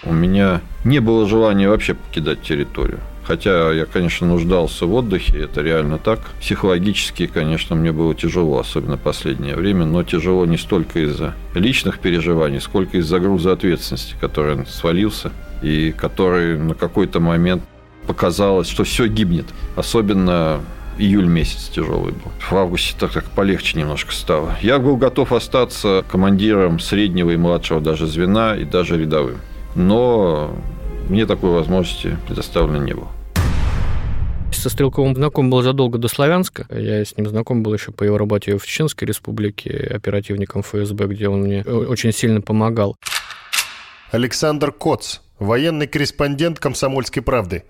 У 0.05 0.13
меня 0.13 0.61
не 0.83 0.99
было 0.99 1.27
желания 1.27 1.69
вообще 1.69 1.93
покидать 1.93 2.41
территорию. 2.41 2.99
Хотя 3.23 3.71
я, 3.71 3.85
конечно, 3.85 4.27
нуждался 4.27 4.85
в 4.85 4.93
отдыхе, 4.93 5.39
это 5.39 5.61
реально 5.61 5.97
так. 5.97 6.19
Психологически, 6.41 7.27
конечно, 7.27 7.75
мне 7.75 7.93
было 7.93 8.13
тяжело, 8.13 8.59
особенно 8.59 8.97
последнее 8.97 9.55
время, 9.55 9.85
но 9.85 10.03
тяжело 10.03 10.45
не 10.45 10.57
столько 10.57 10.99
из-за 10.99 11.33
личных 11.55 11.99
переживаний, 11.99 12.59
сколько 12.59 12.97
из-за 12.97 13.19
груза 13.19 13.53
ответственности, 13.53 14.15
который 14.19 14.65
свалился 14.67 15.31
и 15.61 15.93
который 15.97 16.57
на 16.57 16.73
какой-то 16.73 17.21
момент 17.21 17.63
показалось, 18.07 18.67
что 18.67 18.83
все 18.83 19.07
гибнет. 19.07 19.45
Особенно 19.77 20.59
июль 20.97 21.27
месяц 21.27 21.69
тяжелый 21.69 22.11
был. 22.11 22.31
В 22.39 22.53
августе 22.53 22.93
так, 22.99 23.13
так 23.13 23.23
полегче 23.31 23.79
немножко 23.79 24.11
стало. 24.11 24.55
Я 24.61 24.79
был 24.79 24.97
готов 24.97 25.31
остаться 25.31 26.03
командиром 26.11 26.79
среднего 26.79 27.31
и 27.31 27.37
младшего 27.37 27.79
даже 27.79 28.05
звена 28.05 28.55
и 28.57 28.65
даже 28.65 28.97
рядовым. 28.97 29.37
Но 29.75 30.51
мне 31.09 31.25
такой 31.25 31.51
возможности 31.51 32.17
предоставлено 32.27 32.83
не 32.83 32.93
было. 32.93 33.07
Со 34.51 34.69
Стрелковым 34.69 35.15
знаком 35.15 35.49
был 35.49 35.61
задолго 35.61 35.97
до 35.97 36.07
Славянска. 36.07 36.65
Я 36.69 37.03
с 37.03 37.17
ним 37.17 37.27
знаком 37.27 37.63
был 37.63 37.73
еще 37.73 37.91
по 37.91 38.03
его 38.03 38.17
работе 38.17 38.57
в 38.57 38.65
Чеченской 38.65 39.07
республике, 39.07 39.91
оперативником 39.93 40.61
ФСБ, 40.61 41.07
где 41.07 41.27
он 41.27 41.41
мне 41.41 41.63
очень 41.63 42.13
сильно 42.13 42.39
помогал. 42.39 42.95
Александр 44.11 44.71
Коц, 44.71 45.19
военный 45.39 45.87
корреспондент 45.87 46.59
«Комсомольской 46.59 47.23
правды». 47.23 47.63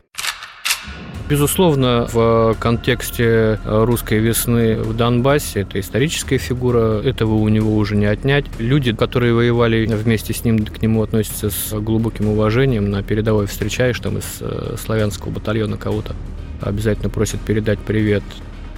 Безусловно, 1.29 2.07
в 2.11 2.55
контексте 2.59 3.57
русской 3.65 4.19
весны 4.19 4.75
в 4.75 4.95
Донбассе 4.95 5.61
это 5.61 5.79
историческая 5.79 6.37
фигура, 6.37 7.01
этого 7.01 7.35
у 7.35 7.47
него 7.47 7.75
уже 7.75 7.95
не 7.95 8.05
отнять. 8.05 8.45
Люди, 8.59 8.93
которые 8.93 9.33
воевали 9.33 9.85
вместе 9.85 10.33
с 10.33 10.43
ним, 10.43 10.65
к 10.65 10.81
нему 10.81 11.01
относятся 11.01 11.49
с 11.49 11.71
глубоким 11.71 12.27
уважением. 12.27 12.91
На 12.91 13.03
передовой 13.03 13.47
встречаешь 13.47 13.99
там 13.99 14.17
из 14.17 14.43
славянского 14.79 15.31
батальона 15.31 15.77
кого-то, 15.77 16.13
обязательно 16.61 17.09
просят 17.09 17.39
передать 17.39 17.79
привет. 17.79 18.23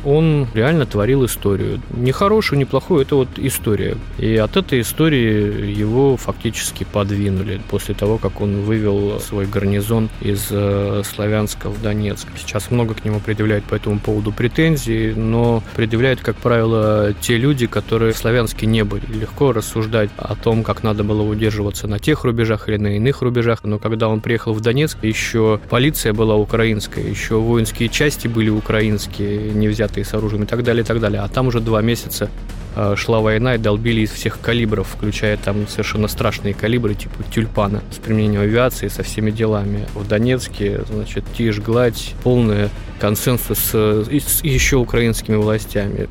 Он 0.06 0.48
реально 0.54 0.86
творил 0.86 1.26
историю. 1.26 1.82
Не 1.92 2.12
хорошую, 2.12 2.60
не 2.60 2.66
плохую, 2.66 3.02
это 3.02 3.16
вот 3.16 3.30
история. 3.38 3.98
И 4.18 4.36
от 4.38 4.56
этой 4.56 4.82
истории 4.82 5.72
его 5.72 6.16
фактически 6.18 6.84
подвинули 6.84 7.60
после 7.70 7.96
того, 7.96 8.18
как 8.18 8.42
он 8.42 8.62
вывел 8.62 9.20
свой 9.20 9.46
гарнизон 9.46 10.10
из 10.22 10.48
э, 10.52 11.02
Славянска 11.04 11.70
в 11.70 11.82
Донецк. 11.82 12.28
Сейчас 12.38 12.72
много 12.72 12.94
к 12.94 13.04
нему 13.04 13.20
предъявляют 13.20 13.66
по 13.66 13.76
этому 13.76 14.00
поводу 14.00 14.32
претензий, 14.32 15.14
но 15.14 15.64
предъявляют, 15.76 16.22
как 16.22 16.36
правило, 16.38 17.14
те 17.20 17.38
люди, 17.38 17.68
которые 17.68 18.14
в 18.14 18.18
Славянске 18.18 18.66
не 18.68 18.84
были. 18.84 19.06
Легко 19.08 19.52
рассуждать 19.52 20.10
о 20.18 20.36
том, 20.36 20.64
как 20.64 20.84
надо 20.84 21.04
было 21.04 21.24
удерживаться 21.24 21.88
на 21.88 22.00
тех 22.00 22.24
рубежах 22.24 22.70
или 22.70 22.78
на 22.78 22.96
иных 22.96 23.22
рубежах, 23.22 23.64
но 23.64 23.80
когда 23.80 24.08
он 24.08 24.22
приехал 24.22 24.54
в 24.54 24.62
Донецк, 24.62 25.04
еще 25.04 25.60
полиция 25.70 26.14
была 26.14 26.36
украинская, 26.36 27.04
еще 27.04 27.36
воинские 27.36 27.90
части 27.90 28.28
были 28.28 28.50
украинские, 28.50 29.52
не 29.52 29.68
взятые 29.96 30.06
с 30.06 30.14
оружием 30.14 30.44
и 30.44 30.46
так 30.46 30.64
далее, 30.64 30.84
и 30.84 30.86
так 30.86 31.00
далее. 31.00 31.22
А 31.22 31.28
там 31.28 31.48
уже 31.48 31.60
два 31.60 31.82
месяца 31.82 32.30
э, 32.76 32.96
шла 32.98 33.20
война 33.20 33.56
и 33.56 33.58
долбили 33.58 34.02
из 34.02 34.12
всех 34.12 34.40
калибров, 34.42 34.88
включая 34.88 35.38
там 35.38 35.68
совершенно 35.68 36.08
страшные 36.08 36.54
калибры, 36.54 36.96
типа 36.96 37.24
тюльпана, 37.34 37.82
с 37.92 37.98
применением 37.98 38.42
авиации, 38.42 38.90
со 38.90 39.04
всеми 39.04 39.32
делами. 39.32 39.86
В 39.94 40.08
Донецке, 40.08 40.82
значит, 40.90 41.24
тишь, 41.38 41.60
гладь, 41.60 42.14
полный 42.24 42.70
консенсус 43.00 43.60
с, 43.60 43.74
с 43.74 44.44
еще 44.44 44.78
украинскими 44.78 45.36
властями. 45.36 46.08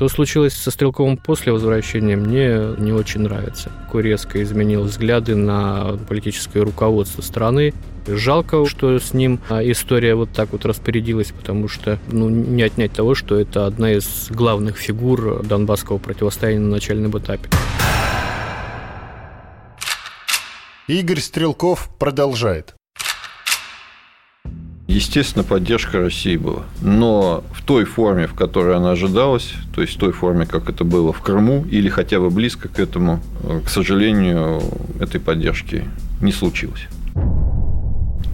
Что 0.00 0.08
случилось 0.08 0.54
со 0.54 0.70
Стрелковым 0.70 1.18
после 1.18 1.52
возвращения, 1.52 2.16
мне 2.16 2.74
не 2.78 2.90
очень 2.90 3.20
нравится. 3.20 3.70
Такой 3.84 4.02
резко 4.02 4.42
изменил 4.42 4.84
взгляды 4.84 5.36
на 5.36 5.98
политическое 6.08 6.60
руководство 6.60 7.20
страны. 7.20 7.74
Жалко, 8.06 8.64
что 8.64 8.98
с 8.98 9.12
ним 9.12 9.40
а, 9.50 9.62
история 9.62 10.14
вот 10.14 10.30
так 10.32 10.52
вот 10.52 10.64
распорядилась, 10.64 11.32
потому 11.32 11.68
что 11.68 11.98
ну, 12.10 12.30
не 12.30 12.62
отнять 12.62 12.92
того, 12.92 13.14
что 13.14 13.38
это 13.38 13.66
одна 13.66 13.92
из 13.92 14.28
главных 14.30 14.78
фигур 14.78 15.42
донбасского 15.44 15.98
противостояния 15.98 16.60
на 16.60 16.70
начальном 16.70 17.18
этапе. 17.18 17.50
Игорь 20.88 21.20
Стрелков 21.20 21.90
продолжает. 21.98 22.74
Естественно, 24.90 25.44
поддержка 25.44 26.00
России 26.00 26.36
была. 26.36 26.64
Но 26.82 27.44
в 27.52 27.62
той 27.62 27.84
форме, 27.84 28.26
в 28.26 28.34
которой 28.34 28.76
она 28.76 28.90
ожидалась, 28.90 29.52
то 29.72 29.82
есть 29.82 29.94
в 29.94 29.98
той 29.98 30.12
форме, 30.12 30.46
как 30.46 30.68
это 30.68 30.82
было 30.82 31.12
в 31.12 31.20
Крыму, 31.20 31.64
или 31.70 31.88
хотя 31.88 32.18
бы 32.18 32.28
близко 32.28 32.68
к 32.68 32.80
этому, 32.80 33.20
к 33.64 33.68
сожалению, 33.68 34.60
этой 34.98 35.20
поддержки 35.20 35.84
не 36.20 36.32
случилось. 36.32 36.88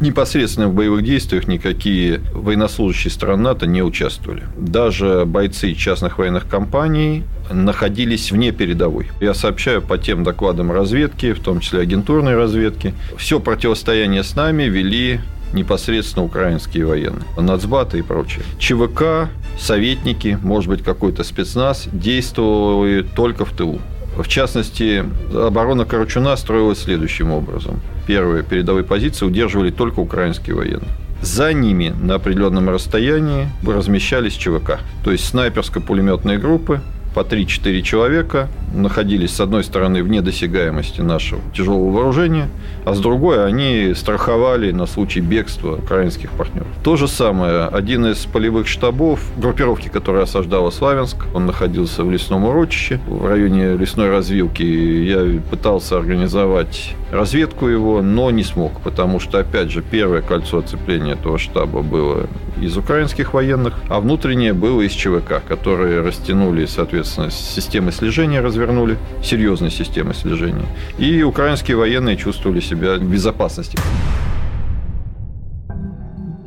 Непосредственно 0.01 0.69
в 0.69 0.75
боевых 0.75 1.05
действиях 1.05 1.47
никакие 1.47 2.21
военнослужащие 2.33 3.11
стран 3.11 3.43
НАТО 3.43 3.67
не 3.67 3.83
участвовали. 3.83 4.45
Даже 4.57 5.25
бойцы 5.27 5.75
частных 5.75 6.19
военных 6.19 6.49
компаний 6.49 7.25
находились 7.51 8.33
вне 8.33 8.53
передовой. 8.53 9.09
Я 9.21 9.33
сообщаю 9.35 9.83
по 9.83 9.97
тем 9.99 10.25
докладам 10.25 10.73
разведки, 10.73 11.33
в 11.33 11.41
том 11.41 11.61
числе 11.61 11.81
агентурной 11.81 12.35
разведки. 12.35 12.95
Все 13.17 13.41
противостояние 13.41 14.23
с 14.23 14.35
нами 14.37 14.65
вели 14.65 15.21
непосредственно 15.53 16.25
украинские 16.25 16.87
военные, 16.87 17.25
нацбаты 17.37 17.99
и 17.99 18.03
прочее. 18.03 18.45
ЧВК, 18.59 19.29
советники, 19.59 20.39
может 20.43 20.69
быть, 20.69 20.83
какой-то 20.83 21.25
спецназ 21.25 21.89
действовали 21.93 23.03
только 23.03 23.45
в 23.45 23.53
тылу. 23.53 23.81
В 24.17 24.29
частности, 24.29 25.05
оборона 25.35 25.85
Корочуна 25.85 26.37
строилась 26.37 26.79
следующим 26.79 27.31
образом. 27.31 27.81
Первые 28.07 28.43
передовые 28.43 28.85
позиции 28.85 29.27
удерживали 29.27 29.71
только 29.71 30.01
украинские 30.01 30.57
военные. 30.57 30.91
За 31.21 31.53
ними 31.53 31.95
на 32.01 32.15
определенном 32.15 32.69
расстоянии 32.71 33.49
размещались 33.67 34.35
ЧВК, 34.35 34.81
то 35.05 35.13
есть 35.13 35.35
снайперско-пулеметные 35.35 36.39
группы, 36.39 36.81
по 37.17 37.21
3-4 37.21 37.81
человека 37.81 38.49
находились, 38.75 39.35
с 39.35 39.41
одной 39.41 39.65
стороны, 39.65 40.03
вне 40.03 40.21
досягаемости 40.21 41.01
нашего 41.01 41.41
тяжелого 41.55 41.91
вооружения, 41.91 42.51
а 42.85 42.95
с 42.95 43.01
другой 43.01 43.47
они 43.47 43.95
страховали 43.95 44.71
на 44.71 44.85
случай 44.85 45.21
бегства 45.21 45.77
украинских 45.77 46.31
партнеров. 46.33 46.69
То 46.85 46.97
же 46.97 47.09
самое, 47.09 47.69
один 47.69 48.05
из 48.05 48.19
полевых 48.27 48.69
штабов 48.69 49.21
группировки, 49.39 49.89
которая 49.89 50.25
осаждала 50.25 50.69
Славянск, 50.69 51.17
он 51.33 51.47
находился 51.47 52.05
в 52.05 52.11
лесном 52.11 52.45
урочище, 52.45 53.01
в 53.09 53.27
районе 53.27 53.79
лесной 53.79 54.11
развилки. 54.11 54.63
Я 54.63 55.41
пытался 55.51 55.97
организовать 55.97 56.95
разведку 57.11 57.67
его, 57.67 58.03
но 58.03 58.31
не 58.31 58.45
смог, 58.45 58.83
потому 58.83 59.21
что, 59.21 59.39
опять 59.39 59.71
же, 59.71 59.81
первое 59.81 60.21
кольцо 60.21 60.59
оцепления 60.59 61.13
этого 61.13 61.39
штаба 61.39 61.81
было 61.81 62.27
из 62.61 62.77
украинских 62.77 63.33
военных, 63.33 63.75
а 63.89 64.01
внутреннее 64.01 64.53
было 64.53 64.83
из 64.83 64.93
ЧВК, 64.93 65.43
которые 65.49 66.03
растянули, 66.03 66.67
соответственно, 66.67 67.06
системы 67.31 67.93
слежения 67.93 68.41
развернули, 68.41 68.99
серьезные 69.23 69.71
системы 69.71 70.15
слежения. 70.15 70.67
И 70.99 71.23
украинские 71.23 71.77
военные 71.77 72.17
чувствовали 72.17 72.61
себя 72.61 72.97
в 72.97 73.05
безопасности. 73.05 73.79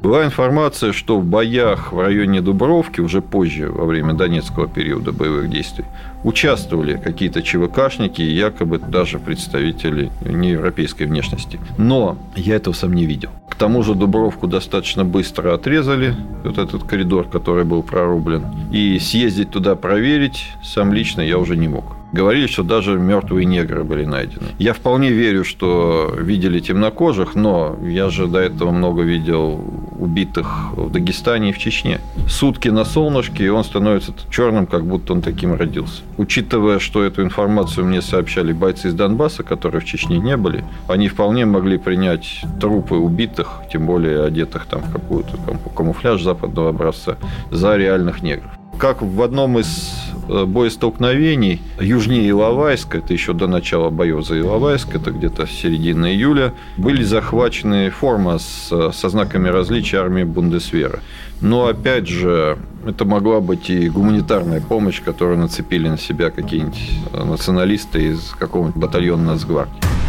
Была 0.02 0.26
информация, 0.26 0.93
что 0.93 1.19
в 1.19 1.26
боях 1.26 1.91
в 1.91 2.00
районе 2.00 2.41
Дубровки, 2.41 3.02
уже 3.02 3.22
позже, 3.22 3.69
во 3.69 3.86
время 3.86 4.13
Донецкого 4.13 4.67
периода 4.67 5.12
боевых 5.12 5.50
действий, 5.50 5.86
участвовали 6.24 6.95
какие-то 6.95 7.41
ЧВКшники 7.41 8.22
якобы 8.22 8.80
даже 8.80 9.19
представители 9.19 10.10
неевропейской 10.24 11.06
внешности. 11.06 11.60
Но 11.78 12.17
я 12.36 12.56
этого 12.56 12.74
сам 12.74 12.93
не 12.93 13.06
видел. 13.06 13.30
Тому 13.60 13.84
же 13.84 13.93
Дубровку 13.93 14.48
достаточно 14.48 15.04
быстро 15.04 15.54
отрезали, 15.54 16.15
вот 16.45 16.58
этот 16.58 16.84
коридор, 16.86 17.28
который 17.28 17.65
был 17.65 17.84
прорублен. 17.84 18.45
И 18.72 18.98
съездить 19.00 19.52
туда 19.52 19.76
проверить 19.76 20.48
сам 20.63 20.93
лично 20.93 21.19
я 21.19 21.38
уже 21.38 21.58
не 21.58 21.67
мог. 21.67 21.98
Говорили, 22.12 22.48
что 22.48 22.63
даже 22.63 22.98
мертвые 22.98 23.45
негры 23.45 23.84
были 23.84 24.06
найдены. 24.06 24.48
Я 24.58 24.74
вполне 24.74 25.12
верю, 25.12 25.43
что 25.43 26.13
видели 26.17 26.60
темнокожих, 26.60 27.36
но 27.36 27.78
я 27.84 28.10
же 28.10 28.28
до 28.28 28.39
этого 28.39 28.72
много 28.72 29.04
видел 29.04 29.63
убитых 30.00 30.74
в 30.74 30.91
Дагестане 30.91 31.50
и 31.50 31.54
в 31.54 31.60
Чечне. 31.60 32.00
Сутки 32.28 32.69
на 32.69 32.86
солнышке, 32.86 33.45
и 33.45 33.50
он 33.50 33.63
становится 33.63 34.13
черным, 34.32 34.65
как 34.65 34.86
будто 34.86 35.13
он 35.13 35.22
таким 35.22 35.54
родился. 35.54 36.02
Учитывая, 36.17 36.80
что 36.80 37.04
эту 37.04 37.22
информацию 37.22 37.86
мне 37.86 38.02
сообщали 38.02 38.54
бойцы 38.54 38.88
из 38.88 38.93
Донбасса, 38.93 39.43
которые 39.43 39.82
в 39.82 39.86
Чечне 39.86 40.17
не 40.17 40.38
были, 40.38 40.63
они 40.88 41.10
вполне 41.10 41.45
могли 41.45 41.78
принять 41.78 42.41
трупы 42.60 42.95
убитых, 42.95 43.62
тем 43.72 43.86
более 43.86 44.24
одетых 44.24 44.65
там 44.65 44.82
в 44.82 44.91
какую-то 44.91 45.38
камуфляж 45.76 46.24
западного 46.24 46.69
образца, 46.69 47.17
за 47.52 47.78
реальных 47.78 48.24
негров 48.24 48.52
как 48.80 49.02
в 49.02 49.22
одном 49.22 49.60
из 49.60 50.09
боестолкновений 50.30 51.62
южнее 51.80 52.30
Иловайска, 52.30 53.00
это 53.00 53.13
еще 53.13 53.34
до 53.34 53.48
начала 53.48 53.89
боев 53.89 54.26
за 54.26 54.39
Иловайск, 54.39 54.96
это 54.96 55.12
где-то 55.12 55.48
середина 55.48 56.13
июля, 56.13 56.54
были 56.78 57.04
захвачены 57.04 57.89
форма 57.89 58.38
с, 58.38 58.92
со 58.94 59.10
знаками 59.10 59.50
различия 59.50 59.98
армии 59.98 60.24
Бундесвера. 60.24 61.00
Но, 61.42 61.68
опять 61.68 62.08
же, 62.08 62.58
это 62.86 63.06
могла 63.06 63.39
быть 63.39 63.70
и 63.70 63.89
гуманитарная 63.89 64.62
помощь, 64.62 65.02
которую 65.02 65.39
нацепили 65.39 65.88
на 65.88 65.98
себя 65.98 66.30
какие-нибудь 66.30 66.92
националисты 67.13 68.10
из 68.10 68.36
какого-нибудь 68.38 68.80
батальона 68.80 69.34
Нацгвардии. 69.34 70.09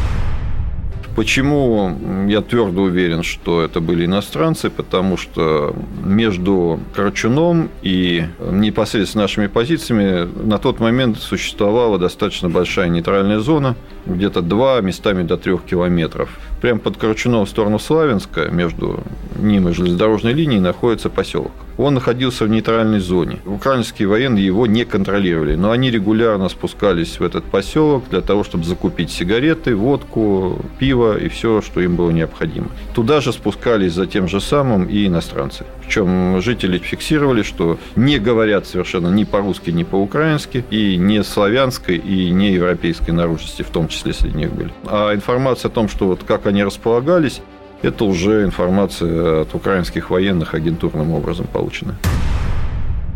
Почему 1.20 1.98
я 2.28 2.40
твердо 2.40 2.80
уверен, 2.80 3.22
что 3.22 3.60
это 3.60 3.82
были 3.82 4.06
иностранцы? 4.06 4.70
Потому 4.70 5.18
что 5.18 5.76
между 6.02 6.80
Корчуном 6.94 7.68
и 7.82 8.24
непосредственно 8.40 9.24
нашими 9.24 9.46
позициями 9.46 10.26
на 10.42 10.56
тот 10.56 10.80
момент 10.80 11.18
существовала 11.18 11.98
достаточно 11.98 12.48
большая 12.48 12.88
нейтральная 12.88 13.38
зона, 13.40 13.76
где-то 14.06 14.40
2, 14.40 14.80
местами 14.80 15.22
до 15.22 15.36
3 15.36 15.58
километров. 15.58 16.30
Прямо 16.62 16.80
под 16.80 16.96
Корчуном 16.96 17.44
в 17.44 17.50
сторону 17.50 17.78
Славянска, 17.78 18.48
между 18.50 19.00
ним 19.38 19.68
и 19.68 19.74
железнодорожной 19.74 20.32
линией, 20.32 20.60
находится 20.60 21.10
поселок. 21.10 21.52
Он 21.76 21.94
находился 21.94 22.44
в 22.44 22.48
нейтральной 22.50 22.98
зоне. 22.98 23.38
Украинские 23.46 24.06
военные 24.08 24.44
его 24.44 24.66
не 24.66 24.84
контролировали, 24.84 25.54
но 25.54 25.70
они 25.70 25.90
регулярно 25.90 26.50
спускались 26.50 27.18
в 27.18 27.24
этот 27.24 27.44
поселок 27.44 28.04
для 28.10 28.20
того, 28.20 28.44
чтобы 28.44 28.64
закупить 28.64 29.10
сигареты, 29.10 29.74
водку, 29.74 30.60
пиво 30.78 31.09
и 31.16 31.28
все, 31.28 31.60
что 31.62 31.80
им 31.80 31.96
было 31.96 32.10
необходимо. 32.10 32.68
Туда 32.94 33.20
же 33.20 33.32
спускались 33.32 33.92
за 33.92 34.06
тем 34.06 34.28
же 34.28 34.40
самым 34.40 34.84
и 34.84 35.06
иностранцы. 35.06 35.64
Причем 35.84 36.40
жители 36.40 36.78
фиксировали, 36.78 37.42
что 37.42 37.78
не 37.96 38.18
говорят 38.18 38.66
совершенно 38.66 39.08
ни 39.08 39.24
по-русски, 39.24 39.70
ни 39.70 39.84
по-украински, 39.84 40.64
и 40.70 40.96
не 40.96 41.22
славянской, 41.22 41.96
и 41.96 42.30
не 42.30 42.52
европейской 42.52 43.10
наружности, 43.10 43.62
в 43.62 43.70
том 43.70 43.88
числе 43.88 44.12
среди 44.12 44.36
них 44.36 44.52
были. 44.52 44.70
А 44.86 45.14
информация 45.14 45.68
о 45.68 45.72
том, 45.72 45.88
что 45.88 46.06
вот 46.06 46.24
как 46.24 46.46
они 46.46 46.62
располагались, 46.64 47.40
это 47.82 48.04
уже 48.04 48.44
информация 48.44 49.42
от 49.42 49.54
украинских 49.54 50.10
военных 50.10 50.54
агентурным 50.54 51.12
образом 51.12 51.46
получена. 51.46 51.96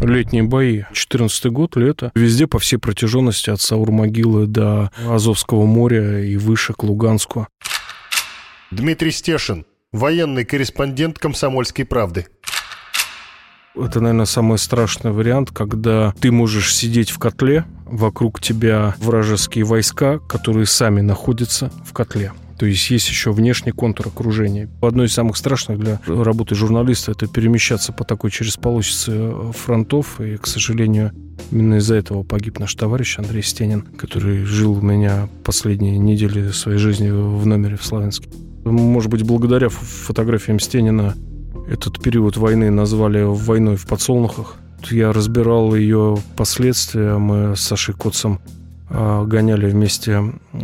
Летние 0.00 0.42
бои. 0.42 0.82
14 0.92 1.46
год, 1.46 1.76
лето. 1.76 2.12
Везде 2.14 2.46
по 2.46 2.58
всей 2.58 2.76
протяженности 2.76 3.50
от 3.50 3.60
Саур-могилы 3.60 4.46
до 4.46 4.90
Азовского 5.08 5.64
моря 5.66 6.20
и 6.22 6.36
выше 6.36 6.74
к 6.74 6.82
Луганску. 6.82 7.46
Дмитрий 8.74 9.12
Стешин, 9.12 9.66
военный 9.92 10.44
корреспондент 10.44 11.20
«Комсомольской 11.20 11.84
правды». 11.84 12.26
Это, 13.76 14.00
наверное, 14.00 14.26
самый 14.26 14.58
страшный 14.58 15.12
вариант, 15.12 15.52
когда 15.52 16.12
ты 16.20 16.32
можешь 16.32 16.74
сидеть 16.74 17.10
в 17.10 17.18
котле, 17.18 17.66
вокруг 17.86 18.40
тебя 18.40 18.96
вражеские 18.98 19.64
войска, 19.64 20.18
которые 20.18 20.66
сами 20.66 21.02
находятся 21.02 21.70
в 21.84 21.92
котле. 21.92 22.32
То 22.58 22.66
есть 22.66 22.90
есть 22.90 23.08
еще 23.08 23.30
внешний 23.30 23.70
контур 23.70 24.08
окружения. 24.08 24.68
Одно 24.82 25.04
из 25.04 25.12
самых 25.12 25.36
страшных 25.36 25.78
для 25.78 26.00
работы 26.06 26.56
журналиста 26.56 27.12
это 27.12 27.28
перемещаться 27.28 27.92
по 27.92 28.02
такой 28.02 28.32
через 28.32 28.56
полосице 28.56 29.32
фронтов. 29.52 30.20
И, 30.20 30.36
к 30.36 30.48
сожалению, 30.48 31.12
именно 31.52 31.76
из-за 31.76 31.94
этого 31.94 32.24
погиб 32.24 32.58
наш 32.58 32.74
товарищ 32.74 33.18
Андрей 33.18 33.42
Стенин, 33.42 33.82
который 33.82 34.44
жил 34.44 34.72
у 34.72 34.80
меня 34.80 35.28
последние 35.44 35.96
недели 35.98 36.50
своей 36.50 36.78
жизни 36.78 37.10
в 37.10 37.46
номере 37.46 37.76
в 37.76 37.84
Славянске. 37.84 38.28
Может 38.64 39.10
быть, 39.10 39.22
благодаря 39.22 39.68
фотографиям 39.68 40.58
Стенина 40.58 41.14
этот 41.68 42.02
период 42.02 42.36
войны 42.36 42.70
назвали 42.70 43.22
«войной 43.22 43.76
в 43.76 43.86
подсолнухах». 43.86 44.56
Я 44.90 45.12
разбирал 45.12 45.74
ее 45.74 46.18
последствия. 46.36 47.16
Мы 47.16 47.56
с 47.56 47.60
Сашей 47.60 47.94
Коцем 47.94 48.40
а, 48.44 48.63
гоняли 48.94 49.66
вместе 49.66 50.22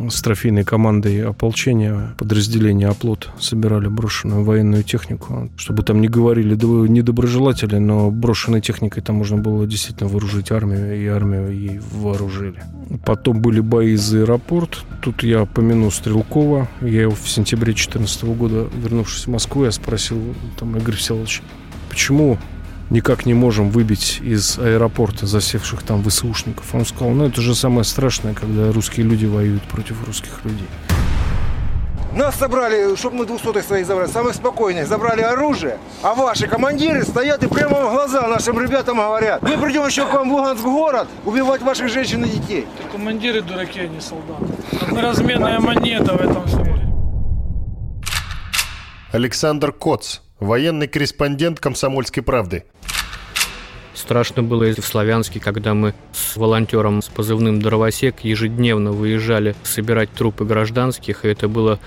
с 0.08 0.22
трофейной 0.22 0.64
командой 0.64 1.24
ополчения, 1.24 2.14
подразделения 2.16 2.88
«Оплот», 2.88 3.28
собирали 3.40 3.88
брошенную 3.88 4.44
военную 4.44 4.84
технику, 4.84 5.50
чтобы 5.56 5.82
там 5.82 6.00
не 6.00 6.08
говорили 6.08 6.54
недоброжелатели, 6.54 7.76
но 7.78 8.10
брошенной 8.10 8.60
техникой 8.60 9.02
там 9.02 9.16
можно 9.16 9.36
было 9.36 9.66
действительно 9.66 10.08
вооружить 10.08 10.52
армию, 10.52 11.00
и 11.00 11.06
армию 11.06 11.50
ей 11.50 11.80
вооружили. 11.92 12.62
Потом 13.04 13.40
были 13.40 13.60
бои 13.60 13.96
за 13.96 14.20
аэропорт. 14.20 14.84
Тут 15.02 15.22
я 15.22 15.46
помяну 15.46 15.90
Стрелкова. 15.90 16.68
Я 16.80 17.02
его 17.02 17.14
в 17.14 17.28
сентябре 17.28 17.72
2014 17.72 18.24
года, 18.24 18.68
вернувшись 18.82 19.26
в 19.26 19.30
Москву, 19.30 19.64
я 19.64 19.72
спросил 19.72 20.18
там 20.58 20.76
Игорь 20.76 20.96
Всеволодович, 20.96 21.42
почему 21.88 22.38
никак 22.90 23.24
не 23.24 23.35
можем 23.35 23.70
выбить 23.70 24.20
из 24.22 24.59
аэропорта 24.59 25.26
засевших 25.26 25.83
там 25.83 26.03
ВСУшников. 26.05 26.74
Он 26.74 26.85
сказал, 26.85 27.11
ну 27.11 27.26
это 27.26 27.40
же 27.40 27.55
самое 27.55 27.85
страшное, 27.85 28.35
когда 28.35 28.72
русские 28.72 29.07
люди 29.07 29.26
воюют 29.26 29.62
против 29.62 30.05
русских 30.07 30.44
людей. 30.44 30.68
Нас 32.12 32.35
собрали, 32.35 32.96
чтобы 32.96 33.18
мы 33.18 33.26
двухсотых 33.26 33.64
своих 33.64 33.87
забрали, 33.87 34.11
самых 34.11 34.35
спокойных, 34.35 34.88
забрали 34.88 35.22
оружие, 35.22 35.79
а 36.03 36.14
ваши 36.14 36.48
командиры 36.48 37.05
стоят 37.05 37.44
и 37.44 37.46
прямо 37.46 37.87
в 37.87 37.92
глаза 37.92 38.26
нашим 38.26 38.61
ребятам 38.61 38.96
говорят, 38.96 39.42
мы 39.42 39.57
придем 39.57 39.87
еще 39.87 40.05
к 40.07 40.12
вам 40.12 40.29
в 40.29 40.33
Луганск 40.33 40.62
город 40.64 41.07
убивать 41.24 41.62
ваших 41.62 41.88
женщин 41.88 42.24
и 42.24 42.29
детей. 42.29 42.66
Это 42.81 42.88
командиры 42.90 43.42
дураки, 43.42 43.79
а 43.81 43.87
не 43.87 44.00
солдаты. 44.00 44.44
Одноразменная 44.81 45.61
монета 45.61 46.16
в 46.16 46.20
этом 46.20 46.44
мире. 46.64 46.88
Александр 49.12 49.72
Коц, 49.72 50.18
военный 50.40 50.88
корреспондент 50.88 51.61
«Комсомольской 51.61 52.22
правды». 52.22 52.64
Страшно 53.94 54.42
было 54.42 54.64
и 54.64 54.72
в 54.72 54.85
Славянске, 54.85 55.40
когда 55.40 55.74
мы 55.74 55.94
с 56.12 56.37
волонтером 56.37 57.03
с 57.03 57.09
позывным 57.09 57.61
«Дровосек» 57.61 58.20
ежедневно 58.20 58.92
выезжали 58.92 59.55
собирать 59.62 60.11
трупы 60.11 60.44
гражданских, 60.44 61.24
и 61.24 61.29
это 61.29 61.48
было 61.48 61.79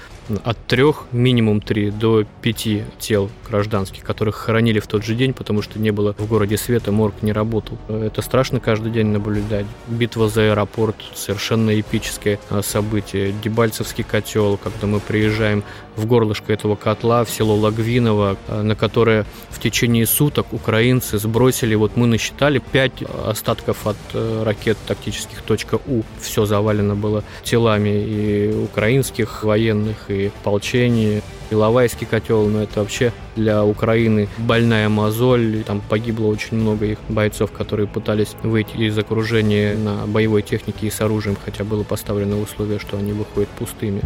от 0.43 0.57
трех, 0.67 1.05
минимум 1.11 1.61
три, 1.61 1.91
до 1.91 2.25
пяти 2.41 2.83
тел 2.99 3.29
гражданских, 3.47 4.03
которых 4.03 4.35
хоронили 4.35 4.79
в 4.79 4.87
тот 4.87 5.03
же 5.03 5.15
день, 5.15 5.33
потому 5.33 5.61
что 5.61 5.79
не 5.79 5.91
было 5.91 6.15
в 6.17 6.27
городе 6.27 6.57
света, 6.57 6.91
морг 6.91 7.15
не 7.21 7.31
работал. 7.31 7.77
Это 7.87 8.21
страшно 8.21 8.59
каждый 8.59 8.91
день 8.91 9.07
наблюдать. 9.07 9.65
Битва 9.87 10.29
за 10.29 10.51
аэропорт, 10.51 10.95
совершенно 11.13 11.79
эпическое 11.79 12.39
а, 12.49 12.61
событие. 12.61 13.33
Дебальцевский 13.43 14.03
котел, 14.03 14.57
когда 14.57 14.87
мы 14.87 14.99
приезжаем 14.99 15.63
в 15.95 16.05
горлышко 16.05 16.51
этого 16.53 16.75
котла, 16.75 17.23
в 17.23 17.29
село 17.29 17.55
Лагвиново, 17.55 18.37
а, 18.47 18.63
на 18.63 18.75
которое 18.75 19.25
в 19.49 19.59
течение 19.59 20.05
суток 20.05 20.53
украинцы 20.53 21.17
сбросили, 21.17 21.75
вот 21.75 21.95
мы 21.95 22.07
насчитали 22.07 22.61
пять 22.71 23.03
остатков 23.25 23.85
от 23.87 23.97
э, 24.13 24.43
ракет 24.43 24.77
тактических 24.87 25.43
.У. 25.87 26.03
Все 26.19 26.45
завалено 26.45 26.95
было 26.95 27.23
телами 27.43 27.89
и 27.89 28.53
украинских 28.53 29.43
военных, 29.43 30.09
и 30.13 30.27
ополчение, 30.27 31.21
Иловайский 31.49 32.07
котел, 32.07 32.47
но 32.47 32.63
это 32.63 32.79
вообще 32.79 33.11
для 33.35 33.63
Украины 33.63 34.27
больная 34.37 34.89
мозоль. 34.89 35.63
Там 35.65 35.81
погибло 35.87 36.27
очень 36.27 36.57
много 36.57 36.85
их 36.85 36.97
бойцов, 37.09 37.51
которые 37.51 37.87
пытались 37.87 38.35
выйти 38.43 38.77
из 38.77 38.97
окружения 38.97 39.75
на 39.75 40.07
боевой 40.07 40.41
технике 40.41 40.87
и 40.87 40.91
с 40.91 41.01
оружием, 41.01 41.37
хотя 41.43 41.63
было 41.63 41.83
поставлено 41.83 42.39
условие, 42.39 42.79
что 42.79 42.97
они 42.97 43.13
выходят 43.13 43.49
пустыми. 43.49 44.01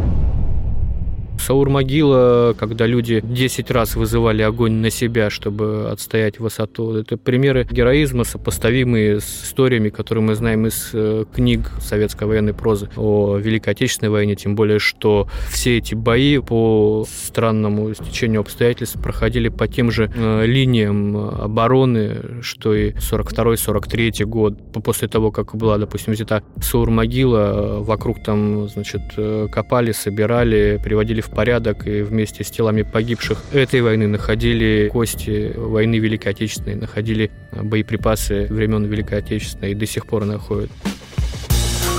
Саур-могила, 1.48 2.54
когда 2.60 2.86
люди 2.86 3.22
10 3.24 3.72
раз 3.72 3.96
вызывали 3.96 4.42
огонь 4.42 4.74
на 4.74 4.90
себя, 4.90 5.30
чтобы 5.30 5.90
отстоять 5.90 6.40
высоту. 6.40 6.94
Это 6.96 7.16
примеры 7.16 7.66
героизма, 7.72 8.26
сопоставимые 8.26 9.22
с 9.22 9.46
историями, 9.46 9.88
которые 9.88 10.26
мы 10.26 10.36
знаем 10.36 10.68
из 10.68 10.90
э, 10.92 11.24
книг 11.34 11.72
советской 11.80 12.28
военной 12.28 12.54
прозы 12.54 12.90
о 12.98 13.38
Великой 13.38 13.70
Отечественной 13.70 14.10
войне, 14.10 14.36
тем 14.36 14.58
более, 14.58 14.80
что 14.80 15.30
все 15.50 15.78
эти 15.78 15.96
бои 15.96 16.40
по 16.40 17.06
странному 17.10 17.94
стечению 17.94 18.42
обстоятельств 18.42 19.02
проходили 19.02 19.48
по 19.48 19.70
тем 19.70 19.90
же 19.90 20.12
э, 20.14 20.46
линиям 20.46 21.16
обороны, 21.16 22.42
что 22.42 22.76
и 22.76 22.92
42-43 22.92 24.26
год. 24.26 24.74
После 24.84 25.08
того, 25.08 25.32
как 25.32 25.56
была, 25.56 25.78
допустим, 25.78 26.12
взята 26.12 26.44
Саур-могила, 26.60 27.78
вокруг 27.80 28.22
там, 28.22 28.68
значит, 28.68 29.02
э, 29.16 29.48
копали, 29.50 29.94
собирали, 29.94 30.78
приводили 30.84 31.22
в 31.22 31.37
порядок 31.38 31.86
и 31.86 32.02
вместе 32.02 32.44
с 32.44 32.50
телами 32.50 32.82
погибших 32.82 33.44
этой 33.52 33.82
войны 33.82 34.08
находили 34.08 34.90
кости 34.92 35.54
войны 35.56 36.00
Великой 36.00 36.30
Отечественной, 36.30 36.74
находили 36.74 37.30
боеприпасы 37.52 38.48
времен 38.50 38.86
Великой 38.86 39.20
Отечественной 39.20 39.74
и 39.74 39.76
до 39.76 39.86
сих 39.86 40.08
пор 40.08 40.26
находят. 40.26 40.72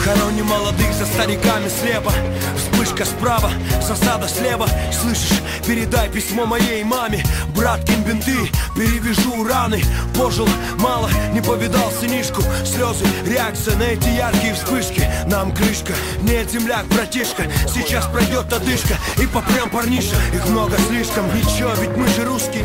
Хороним 0.03 0.47
молодых 0.47 0.93
за 0.93 1.07
стариками 1.07 1.69
слепо 1.69 2.13
Вспышка 2.57 3.05
справа, 3.05 3.51
засада 3.81 4.27
слева 4.27 4.67
Слышишь, 4.91 5.39
передай 5.69 6.09
письмо 6.09 6.47
моей 6.47 6.83
маме. 6.83 7.23
Брат, 7.55 7.85
кем 7.85 8.03
бинты, 8.03 8.51
перевяжу 8.75 9.45
раны. 9.47 9.83
Пожил 10.17 10.49
мало, 10.79 11.11
не 11.35 11.43
повидал 11.43 11.93
сынишку. 12.01 12.43
Слезы, 12.65 13.05
реакция 13.27 13.77
на 13.77 13.83
эти 13.83 14.09
яркие 14.09 14.55
вспышки. 14.55 15.07
Нам 15.27 15.55
крышка, 15.55 15.93
нет 16.23 16.51
земляк, 16.51 16.87
братишка. 16.87 17.43
Сейчас 17.73 18.07
пройдет 18.07 18.51
одышка 18.51 18.95
И 19.19 19.27
попрям 19.27 19.69
парниша. 19.69 20.17
Их 20.33 20.49
много 20.49 20.75
слишком, 20.89 21.27
ничего, 21.37 21.73
ведь 21.79 21.95
мы 21.97 22.09
же 22.09 22.25
русские. 22.25 22.65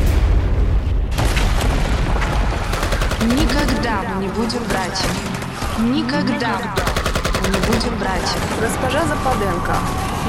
Никогда 3.22 4.02
мы 4.16 4.24
не 4.24 4.30
будем 4.30 4.64
братьями. 4.70 5.94
Никогда 5.94 6.58
мы 7.42 7.50
не 7.50 7.60
будем 7.68 8.00
братьями. 8.00 8.62
Госпожа 8.62 9.06
Западенко, 9.06 9.76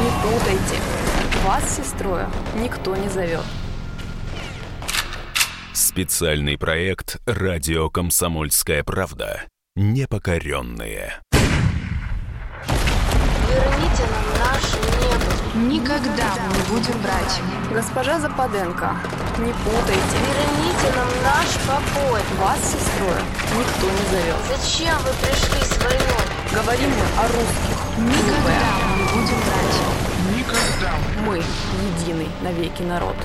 не 0.02 0.10
путайте. 0.22 1.04
Вас 1.44 1.62
с 1.68 1.76
сестрой 1.76 2.22
никто 2.57 2.96
не 2.96 3.11
зовет. 3.11 3.42
Специальный 5.74 6.57
проект 6.57 7.18
«Радио 7.26 7.90
Комсомольская 7.90 8.83
правда». 8.83 9.42
Непокоренные. 9.76 11.20
Верните 13.46 14.04
нам 14.11 14.24
наше 14.40 14.78
небо. 15.02 15.70
Никогда 15.70 16.35
мы 16.48 16.57
не 16.57 16.62
будем 16.70 16.98
братьями. 17.02 17.74
Госпожа 17.74 18.18
Западенко, 18.18 18.96
не 19.37 19.52
путайте. 19.52 20.16
Верните 20.24 20.96
нам 20.96 21.09
наш 21.22 21.48
покой. 21.66 22.22
Вас 22.38 22.59
сестрой 22.59 23.20
никто 23.59 23.90
не 23.90 24.04
зовет. 24.11 24.40
Зачем 24.48 24.96
вы 25.00 25.11
пришли 25.20 25.61
с 25.61 25.76
войной? 25.85 26.24
Говорим 26.54 26.88
мы 26.88 27.22
о 27.22 27.26
русских. 27.28 27.98
Никогда 27.98 28.42
братьями. 28.44 28.84
Никогда. 30.44 30.94
Мы 31.26 31.37
единый 31.37 32.28
навеки 32.42 32.83
народ. 32.83 33.16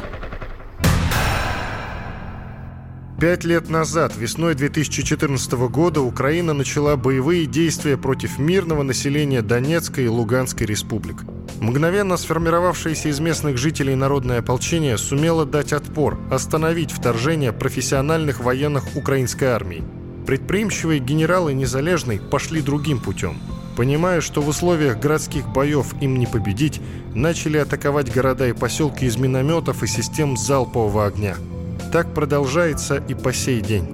Пять 3.19 3.43
лет 3.43 3.69
назад, 3.69 4.15
весной 4.15 4.55
2014 4.55 5.51
года, 5.69 5.99
Украина 5.99 6.53
начала 6.53 6.95
боевые 6.95 7.47
действия 7.47 7.97
против 7.97 8.39
мирного 8.39 8.83
населения 8.83 9.41
Донецкой 9.41 10.05
и 10.05 10.07
Луганской 10.07 10.65
республик. 10.65 11.25
Мгновенно 11.59 12.15
сформировавшееся 12.15 13.09
из 13.09 13.19
местных 13.19 13.57
жителей 13.57 13.95
народное 13.95 14.39
ополчение 14.39 14.97
сумело 14.97 15.45
дать 15.45 15.73
отпор, 15.73 16.17
остановить 16.31 16.91
вторжение 16.91 17.51
профессиональных 17.51 18.39
военных 18.39 18.95
украинской 18.95 19.49
армии. 19.49 19.83
Предприимчивые 20.25 21.01
генералы 21.01 21.53
Незалежной 21.53 22.21
пошли 22.21 22.61
другим 22.61 22.99
путем. 22.99 23.35
Понимая, 23.79 24.21
что 24.21 24.41
в 24.41 24.49
условиях 24.49 24.99
городских 24.99 25.47
боев 25.47 25.95
им 26.01 26.19
не 26.19 26.27
победить, 26.27 26.79
начали 27.15 27.57
атаковать 27.57 28.13
города 28.13 28.47
и 28.47 28.53
поселки 28.53 29.05
из 29.05 29.17
минометов 29.17 29.81
и 29.81 29.87
систем 29.87 30.37
залпового 30.37 31.07
огня– 31.07 31.35
так 31.91 32.13
продолжается 32.13 32.97
и 32.97 33.13
по 33.13 33.33
сей 33.33 33.61
день. 33.61 33.87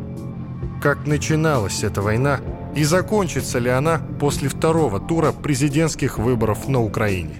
Как 0.81 1.07
начиналась 1.07 1.83
эта 1.83 2.01
война 2.01 2.41
и 2.75 2.83
закончится 2.83 3.59
ли 3.59 3.69
она 3.69 3.99
после 4.19 4.49
второго 4.49 4.99
тура 4.99 5.31
президентских 5.31 6.17
выборов 6.17 6.67
на 6.67 6.81
Украине? 6.81 7.35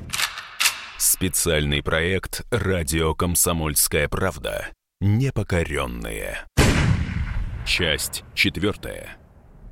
Специальный 0.97 1.83
проект 1.83 2.45
«Радио 2.51 3.13
Комсомольская 3.13 4.07
правда». 4.07 4.67
Непокоренные. 5.01 6.39
Часть 7.65 8.23
четвертая. 8.33 9.17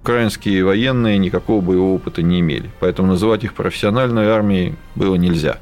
Украинские 0.03 0.65
военные 0.65 1.17
никакого 1.17 1.61
боевого 1.61 1.95
опыта 1.95 2.21
не 2.21 2.41
имели, 2.41 2.69
поэтому 2.81 3.07
называть 3.07 3.45
их 3.45 3.53
профессиональной 3.53 4.27
армией 4.27 4.75
было 4.95 5.15
нельзя. 5.15 5.59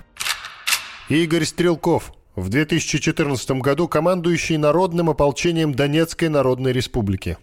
Игорь 1.09 1.45
Стрелков, 1.45 2.11
в 2.35 2.49
2014 2.49 3.51
году 3.61 3.87
командующий 3.87 4.57
Народным 4.57 5.11
ополчением 5.11 5.75
Донецкой 5.75 6.29
Народной 6.29 6.71
Республики. 6.71 7.37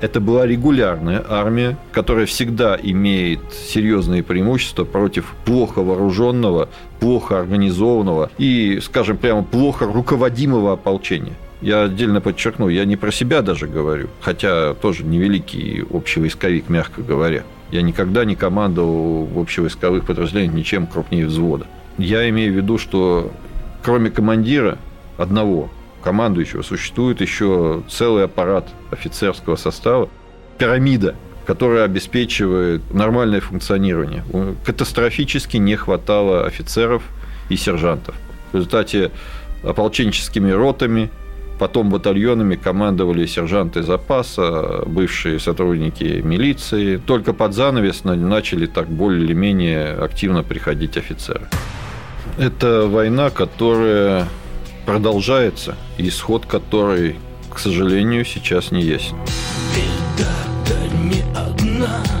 Это 0.00 0.20
была 0.20 0.46
регулярная 0.46 1.24
армия, 1.28 1.76
которая 1.90 2.26
всегда 2.26 2.78
имеет 2.80 3.40
серьезные 3.52 4.22
преимущества 4.22 4.84
против 4.84 5.34
плохо 5.44 5.82
вооруженного, 5.82 6.68
плохо 7.00 7.40
организованного 7.40 8.30
и, 8.38 8.78
скажем 8.80 9.16
прямо, 9.16 9.42
плохо 9.42 9.86
руководимого 9.86 10.74
ополчения. 10.74 11.34
Я 11.66 11.82
отдельно 11.82 12.20
подчеркну, 12.20 12.68
я 12.68 12.84
не 12.84 12.94
про 12.94 13.10
себя 13.10 13.42
даже 13.42 13.66
говорю, 13.66 14.08
хотя 14.20 14.74
тоже 14.74 15.02
невеликий 15.02 15.84
общевойсковик, 15.90 16.68
мягко 16.68 17.02
говоря. 17.02 17.42
Я 17.72 17.82
никогда 17.82 18.24
не 18.24 18.36
командовал 18.36 19.24
в 19.24 19.36
общевойсковых 19.40 20.06
подразделениях 20.06 20.54
ничем 20.54 20.86
крупнее 20.86 21.26
взвода. 21.26 21.66
Я 21.98 22.28
имею 22.28 22.52
в 22.52 22.56
виду, 22.56 22.78
что 22.78 23.32
кроме 23.82 24.10
командира 24.10 24.78
одного, 25.18 25.68
командующего, 26.04 26.62
существует 26.62 27.20
еще 27.20 27.82
целый 27.90 28.26
аппарат 28.26 28.68
офицерского 28.92 29.56
состава, 29.56 30.08
пирамида, 30.58 31.16
которая 31.46 31.82
обеспечивает 31.82 32.94
нормальное 32.94 33.40
функционирование. 33.40 34.22
Катастрофически 34.64 35.56
не 35.56 35.74
хватало 35.74 36.46
офицеров 36.46 37.02
и 37.48 37.56
сержантов. 37.56 38.14
В 38.52 38.54
результате 38.54 39.10
ополченческими 39.64 40.52
ротами, 40.52 41.10
потом 41.58 41.90
батальонами 41.90 42.56
командовали 42.56 43.26
сержанты 43.26 43.82
запаса, 43.82 44.82
бывшие 44.86 45.38
сотрудники 45.40 46.20
милиции. 46.22 46.96
Только 46.96 47.32
под 47.32 47.54
занавес 47.54 48.04
начали 48.04 48.66
так 48.66 48.88
более 48.88 49.24
или 49.24 49.34
менее 49.34 49.92
активно 49.92 50.42
приходить 50.42 50.96
офицеры. 50.96 51.48
Это 52.38 52.86
война, 52.86 53.30
которая 53.30 54.26
продолжается, 54.84 55.76
исход 55.98 56.46
которой, 56.46 57.16
к 57.52 57.58
сожалению, 57.58 58.24
сейчас 58.24 58.70
не 58.70 58.82
ясен. 58.82 59.16
Беда, 59.74 60.32
да 60.68 60.96
не 61.02 61.22
одна 61.34 62.15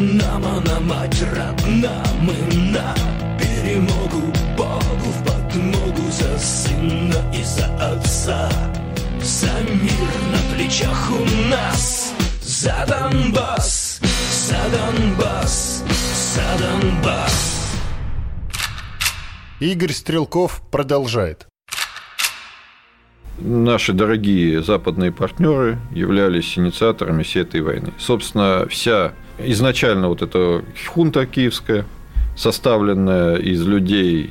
нам 0.00 0.42
она 0.44 0.80
мать 0.80 1.22
родна 1.22 2.02
Мы 2.22 2.34
на 2.72 2.94
перемогу 3.38 4.32
Богу 4.56 4.80
в 4.80 5.24
подмогу 5.24 6.10
За 6.10 6.38
сына 6.38 7.22
и 7.34 7.42
за 7.42 7.66
отца 7.76 8.50
За 9.20 9.52
мир 9.68 10.10
на 10.32 10.54
плечах 10.54 11.10
у 11.10 11.48
нас 11.48 12.14
За 12.40 12.86
Донбасс, 12.88 14.00
за 14.48 14.56
Донбасс, 14.70 15.84
за 16.34 16.64
Донбасс 16.64 17.50
Игорь 19.60 19.92
Стрелков 19.92 20.62
продолжает. 20.70 21.46
Наши 23.38 23.92
дорогие 23.92 24.62
западные 24.62 25.12
партнеры 25.12 25.78
являлись 25.92 26.56
инициаторами 26.56 27.22
всей 27.22 27.42
этой 27.42 27.60
войны. 27.60 27.92
Собственно, 27.98 28.66
вся 28.70 29.12
изначально 29.46 30.08
вот 30.08 30.22
эта 30.22 30.64
хунта 30.86 31.26
киевская, 31.26 31.84
составленная 32.36 33.36
из 33.36 33.66
людей 33.66 34.30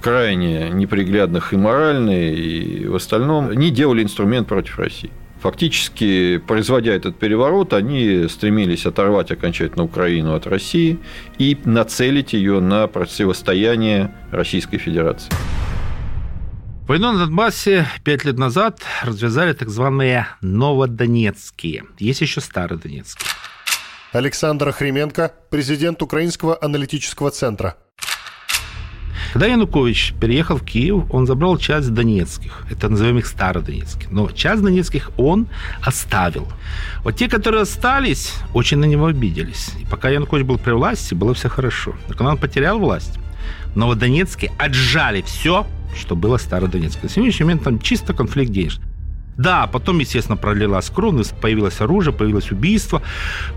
крайне 0.00 0.70
неприглядных 0.70 1.52
и 1.52 1.56
моральные, 1.56 2.34
и 2.34 2.86
в 2.86 2.94
остальном, 2.94 3.50
они 3.50 3.70
делали 3.70 4.02
инструмент 4.02 4.46
против 4.48 4.78
России. 4.78 5.10
Фактически, 5.40 6.38
производя 6.38 6.92
этот 6.92 7.18
переворот, 7.18 7.74
они 7.74 8.28
стремились 8.28 8.86
оторвать 8.86 9.30
окончательно 9.30 9.84
Украину 9.84 10.34
от 10.34 10.46
России 10.46 10.98
и 11.38 11.58
нацелить 11.64 12.32
ее 12.32 12.60
на 12.60 12.86
противостояние 12.86 14.10
Российской 14.30 14.78
Федерации. 14.78 15.30
Войну 16.86 17.12
на 17.12 17.26
Донбассе 17.26 17.86
пять 18.04 18.26
лет 18.26 18.38
назад 18.38 18.80
развязали 19.02 19.54
так 19.54 19.70
званые 19.70 20.26
новодонецкие. 20.42 21.84
Есть 21.98 22.20
еще 22.20 22.42
старые 22.42 22.78
донецкие. 22.78 23.30
Александр 24.14 24.68
Охременко, 24.68 25.32
президент 25.50 26.00
Украинского 26.00 26.56
аналитического 26.62 27.30
центра. 27.30 27.76
Когда 29.32 29.48
Янукович 29.48 30.14
переехал 30.20 30.58
в 30.58 30.64
Киев, 30.64 31.12
он 31.12 31.26
забрал 31.26 31.58
часть 31.58 31.92
донецких, 31.92 32.64
это 32.70 32.88
назовем 32.88 33.18
их 33.18 33.26
стародонецких, 33.26 34.12
но 34.12 34.30
часть 34.30 34.62
донецких 34.62 35.10
он 35.16 35.48
оставил. 35.82 36.46
Вот 37.02 37.16
те, 37.16 37.28
которые 37.28 37.62
остались, 37.62 38.34
очень 38.54 38.78
на 38.78 38.84
него 38.84 39.06
обиделись. 39.06 39.70
И 39.80 39.84
пока 39.84 40.08
Янукович 40.10 40.44
был 40.44 40.58
при 40.58 40.70
власти, 40.70 41.14
было 41.14 41.34
все 41.34 41.48
хорошо. 41.48 41.96
Но 42.06 42.14
когда 42.14 42.30
он 42.30 42.38
потерял 42.38 42.78
власть, 42.78 43.18
новодонецкие 43.74 44.52
отжали 44.56 45.22
все, 45.22 45.66
что 45.98 46.14
было 46.14 46.36
Стародонецкое. 46.36 47.04
На 47.04 47.08
сегодняшний 47.08 47.46
момент 47.46 47.64
там 47.64 47.80
чисто 47.80 48.14
конфликт 48.14 48.52
денежный. 48.52 48.93
Да, 49.36 49.66
потом, 49.66 49.98
естественно, 49.98 50.36
пролилась 50.36 50.90
кровь, 50.90 51.30
появилось 51.40 51.80
оружие, 51.80 52.14
появилось 52.14 52.50
убийство, 52.50 53.02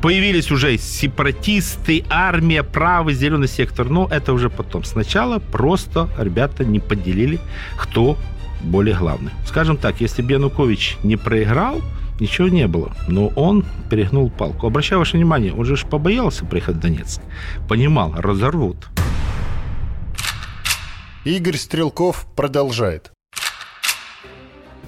появились 0.01 0.51
уже 0.51 0.77
сепаратисты, 0.77 2.03
армия, 2.09 2.63
правый, 2.63 3.13
зеленый 3.13 3.47
сектор. 3.47 3.89
Но 3.89 4.07
это 4.09 4.33
уже 4.33 4.49
потом. 4.49 4.83
Сначала 4.83 5.39
просто 5.39 6.09
ребята 6.17 6.65
не 6.65 6.79
поделили, 6.79 7.39
кто 7.77 8.17
более 8.61 8.95
главный. 8.95 9.31
Скажем 9.45 9.77
так, 9.77 10.01
если 10.01 10.21
бы 10.21 10.33
Янукович 10.33 10.97
не 11.03 11.15
проиграл, 11.15 11.81
ничего 12.19 12.47
не 12.47 12.67
было. 12.67 12.95
Но 13.07 13.27
он 13.27 13.65
перегнул 13.89 14.29
палку. 14.29 14.67
Обращаю 14.67 14.99
ваше 14.99 15.17
внимание, 15.17 15.53
он 15.53 15.65
же 15.65 15.77
побоялся 15.85 16.45
приехать 16.45 16.75
в 16.77 16.79
Донецк. 16.79 17.21
Понимал, 17.69 18.13
разорвут. 18.17 18.87
Игорь 21.23 21.57
Стрелков 21.57 22.25
продолжает. 22.35 23.11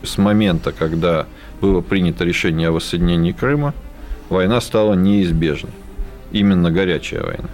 С 0.03 0.17
момента, 0.17 0.71
когда 0.71 1.25
было 1.61 1.81
принято 1.81 2.23
решение 2.23 2.69
о 2.69 2.71
воссоединении 2.71 3.31
Крыма, 3.31 3.73
война 4.29 4.61
стала 4.61 4.93
неизбежной. 4.93 5.71
Именно 6.31 6.71
горячая 6.71 7.23
война. 7.23 7.49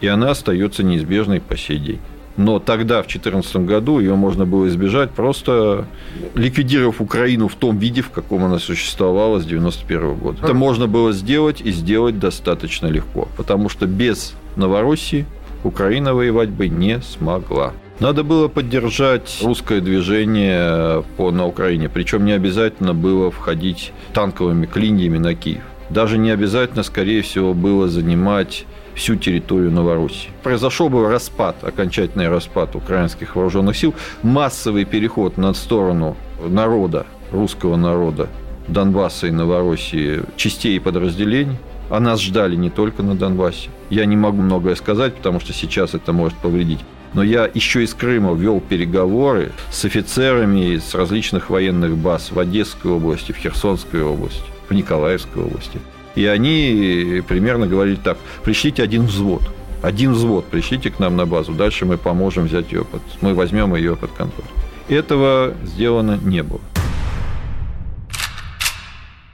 И 0.00 0.06
она 0.06 0.30
остается 0.30 0.82
неизбежной 0.82 1.40
по 1.40 1.56
сей 1.56 1.78
день. 1.78 2.00
Но 2.36 2.58
тогда, 2.58 3.02
в 3.02 3.06
2014 3.06 3.56
году, 3.56 4.00
ее 4.00 4.14
можно 4.14 4.46
было 4.46 4.66
избежать, 4.68 5.10
просто 5.10 5.86
ликвидировав 6.34 7.00
Украину 7.00 7.48
в 7.48 7.54
том 7.54 7.78
виде, 7.78 8.00
в 8.00 8.10
каком 8.10 8.44
она 8.44 8.58
существовала 8.58 9.38
с 9.38 9.44
1991 9.44 10.14
года. 10.14 10.38
Это 10.42 10.54
можно 10.54 10.86
было 10.86 11.12
сделать 11.12 11.60
и 11.60 11.70
сделать 11.72 12.18
достаточно 12.18 12.86
легко, 12.86 13.28
потому 13.36 13.68
что 13.68 13.86
без 13.86 14.34
Новороссии 14.56 15.26
Украина 15.62 16.14
воевать 16.14 16.48
бы 16.48 16.68
не 16.68 17.00
смогла. 17.02 17.72
Надо 18.02 18.24
было 18.24 18.48
поддержать 18.48 19.38
русское 19.44 19.80
движение 19.80 21.04
по, 21.16 21.30
на 21.30 21.46
Украине, 21.46 21.88
причем 21.88 22.24
не 22.24 22.32
обязательно 22.32 22.94
было 22.94 23.30
входить 23.30 23.92
танковыми 24.12 24.66
клиньями 24.66 25.18
на 25.18 25.36
Киев. 25.36 25.62
Даже 25.88 26.18
не 26.18 26.30
обязательно, 26.30 26.82
скорее 26.82 27.22
всего, 27.22 27.54
было 27.54 27.86
занимать 27.86 28.66
всю 28.96 29.14
территорию 29.14 29.70
Новороссии. 29.70 30.30
Произошел 30.42 30.88
бы 30.88 31.08
распад, 31.08 31.62
окончательный 31.62 32.28
распад 32.28 32.74
украинских 32.74 33.36
вооруженных 33.36 33.76
сил, 33.76 33.94
массовый 34.24 34.84
переход 34.84 35.36
на 35.36 35.54
сторону 35.54 36.16
народа, 36.44 37.06
русского 37.30 37.76
народа, 37.76 38.28
Донбасса 38.66 39.28
и 39.28 39.30
Новороссии, 39.30 40.24
частей 40.34 40.74
и 40.74 40.80
подразделений. 40.80 41.56
А 41.88 42.00
нас 42.00 42.20
ждали 42.20 42.56
не 42.56 42.70
только 42.70 43.04
на 43.04 43.14
Донбассе. 43.14 43.70
Я 43.90 44.06
не 44.06 44.16
могу 44.16 44.42
многое 44.42 44.74
сказать, 44.74 45.14
потому 45.14 45.38
что 45.38 45.52
сейчас 45.52 45.94
это 45.94 46.12
может 46.12 46.36
повредить. 46.38 46.80
Но 47.14 47.22
я 47.22 47.50
еще 47.52 47.84
из 47.84 47.92
Крыма 47.92 48.34
вел 48.34 48.60
переговоры 48.60 49.52
с 49.70 49.84
офицерами 49.84 50.78
с 50.78 50.94
различных 50.94 51.50
военных 51.50 51.96
баз 51.96 52.30
в 52.30 52.38
Одесской 52.38 52.90
области, 52.90 53.32
в 53.32 53.36
Херсонской 53.36 54.02
области, 54.02 54.42
в 54.68 54.72
Николаевской 54.72 55.42
области. 55.42 55.78
И 56.14 56.24
они 56.24 57.22
примерно 57.28 57.66
говорили 57.66 57.96
так, 57.96 58.18
пришлите 58.42 58.82
один 58.82 59.04
взвод, 59.04 59.42
один 59.82 60.12
взвод 60.12 60.46
пришлите 60.46 60.90
к 60.90 60.98
нам 60.98 61.16
на 61.16 61.26
базу, 61.26 61.52
дальше 61.52 61.84
мы 61.84 61.98
поможем 61.98 62.44
взять 62.44 62.72
ее 62.72 62.84
под, 62.84 63.02
мы 63.20 63.34
возьмем 63.34 63.74
ее 63.74 63.96
под 63.96 64.12
контроль. 64.12 64.46
Этого 64.88 65.54
сделано 65.64 66.18
не 66.22 66.42
было. 66.42 66.60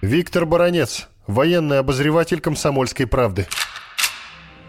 Виктор 0.01 0.47
Баранец, 0.47 1.09
военный 1.27 1.81
обозреватель 1.81 2.41
«Комсомольской 2.41 3.07
правды». 3.07 3.47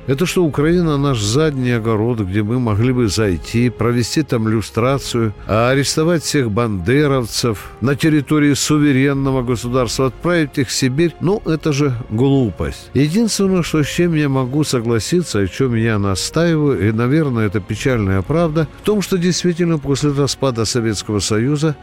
Это 0.09 0.25
что 0.25 0.43
Украина 0.43 0.97
наш 0.97 1.21
задний 1.21 1.69
огород, 1.69 2.21
где 2.21 2.41
мы 2.41 2.59
могли 2.59 2.93
бы 2.93 3.07
зайти, 3.09 3.69
провести 3.69 4.23
там 4.23 4.47
люстрацию, 4.47 5.35
а 5.45 5.69
арестовать 5.69 6.23
всех 6.23 6.49
бандеровцев 6.49 7.69
на 7.79 7.95
территории 7.95 8.55
суверенного 8.55 9.43
государства, 9.43 10.07
отправить 10.07 10.57
их 10.57 10.69
в 10.69 10.71
Сибирь. 10.71 11.13
Ну, 11.21 11.43
это 11.45 11.71
же 11.73 11.93
глупость. 12.09 12.89
Единственное, 12.95 13.61
что 13.61 13.83
с 13.83 13.87
чем 13.87 14.15
я 14.15 14.29
могу 14.29 14.63
согласиться, 14.63 15.41
о 15.41 15.47
чем 15.47 15.75
я 15.75 15.99
настаиваю, 15.99 16.89
и, 16.89 16.91
наверное, 16.91 17.45
это 17.45 17.59
печальная 17.59 18.23
правда, 18.23 18.67
в 18.81 18.85
том, 18.85 19.03
что 19.03 19.15
действительно 19.15 19.77
после 19.77 20.11
распада 20.11 20.65
Советского 20.65 21.19
Союза 21.19 21.75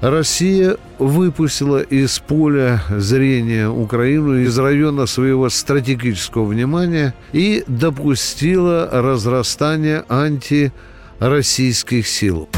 Россия 0.00 0.76
выпустила 0.98 1.80
из 1.80 2.20
поля 2.20 2.82
зрения 2.88 3.68
Украину, 3.68 4.38
из 4.38 4.56
района 4.56 5.06
своего 5.06 5.48
стратегического 5.48 6.44
внимания 6.44 7.14
и 7.32 7.64
допустила 7.66 8.88
разрастание 8.92 10.04
антироссийских 10.08 12.06
сил. 12.06 12.48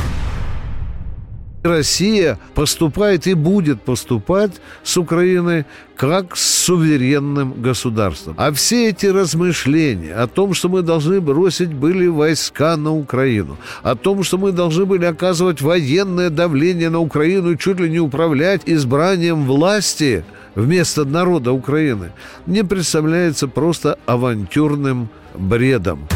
Россия 1.62 2.38
поступает 2.54 3.26
и 3.26 3.34
будет 3.34 3.82
поступать 3.82 4.52
с 4.82 4.96
Украиной 4.96 5.66
как 5.94 6.34
с 6.34 6.64
суверенным 6.64 7.60
государством. 7.60 8.34
А 8.38 8.50
все 8.52 8.88
эти 8.88 9.04
размышления 9.04 10.14
о 10.14 10.26
том, 10.26 10.54
что 10.54 10.70
мы 10.70 10.80
должны 10.80 11.20
бросить 11.20 11.74
были 11.74 12.06
войска 12.06 12.78
на 12.78 12.94
Украину, 12.94 13.58
о 13.82 13.94
том, 13.94 14.22
что 14.22 14.38
мы 14.38 14.52
должны 14.52 14.86
были 14.86 15.04
оказывать 15.04 15.60
военное 15.60 16.30
давление 16.30 16.88
на 16.88 17.00
Украину 17.00 17.54
чуть 17.56 17.78
ли 17.78 17.90
не 17.90 18.00
управлять 18.00 18.62
избранием 18.64 19.44
власти 19.44 20.24
вместо 20.54 21.04
народа 21.04 21.52
Украины, 21.52 22.12
мне 22.46 22.64
представляется 22.64 23.48
просто 23.48 23.98
авантюрным 24.06 25.10
бредом. 25.34 26.08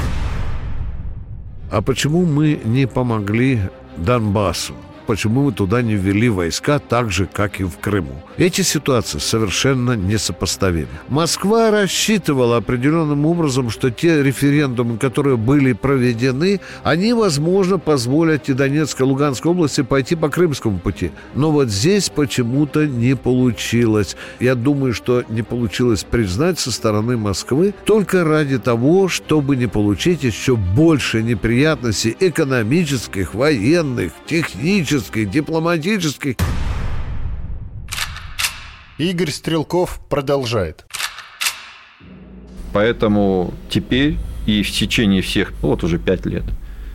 А 1.71 1.83
почему 1.83 2.25
мы 2.25 2.59
не 2.65 2.87
помогли 2.87 3.61
Донбассу? 3.99 4.75
Почему 5.05 5.45
мы 5.45 5.53
туда 5.53 5.83
не 5.83 5.95
ввели 5.95 6.29
войска 6.29 6.79
так 6.79 7.11
же, 7.11 7.27
как 7.27 7.61
и 7.61 7.65
в 7.65 7.79
Крыму. 7.79 8.23
Эти 8.37 8.63
ситуации 8.63 9.19
совершенно 9.19 9.93
несопоставимы. 9.93 10.89
Москва 11.09 11.71
рассчитывала 11.71 12.57
определенным 12.57 13.27
образом, 13.27 13.71
что 13.71 13.91
те 13.91 14.23
референдумы, 14.23 14.99
которые 14.99 15.37
были 15.37 15.73
проведены, 15.73 16.61
они, 16.83 17.13
возможно, 17.13 17.79
позволят 17.79 18.49
и 18.49 18.55
Донецкой, 18.55 19.07
и 19.07 19.09
Луганской 19.09 19.51
области 19.51 19.83
пойти 19.83 20.17
по 20.17 20.29
крымскому 20.29 20.79
пути. 20.79 21.13
Но 21.35 21.51
вот 21.51 21.69
здесь 21.69 22.09
почему-то 22.09 22.87
не 22.87 23.17
получилось. 23.17 24.17
Я 24.41 24.55
думаю, 24.55 24.95
что 24.95 25.23
не 25.29 25.43
получилось 25.43 26.05
признать 26.05 26.59
со 26.59 26.73
стороны 26.73 27.17
Москвы 27.17 27.75
только 27.85 28.25
ради 28.25 28.59
того, 28.59 29.09
чтобы 29.09 29.57
не 29.57 29.67
получить 29.67 30.25
еще 30.25 30.57
больше 30.57 31.23
неприятностей 31.23 32.17
экономических, 32.21 33.35
военных, 33.35 34.13
технических, 34.27 34.94
политической, 34.95 35.25
дипломатической. 35.25 36.37
Игорь 38.99 39.31
Стрелков 39.31 40.01
продолжает. 40.09 40.85
Поэтому 42.73 43.53
теперь 43.71 44.17
и 44.47 44.63
в 44.63 44.71
течение 44.71 45.23
всех, 45.23 45.53
ну, 45.63 45.69
вот 45.71 45.85
уже 45.85 45.99
пять 45.99 46.27
лет, 46.27 46.45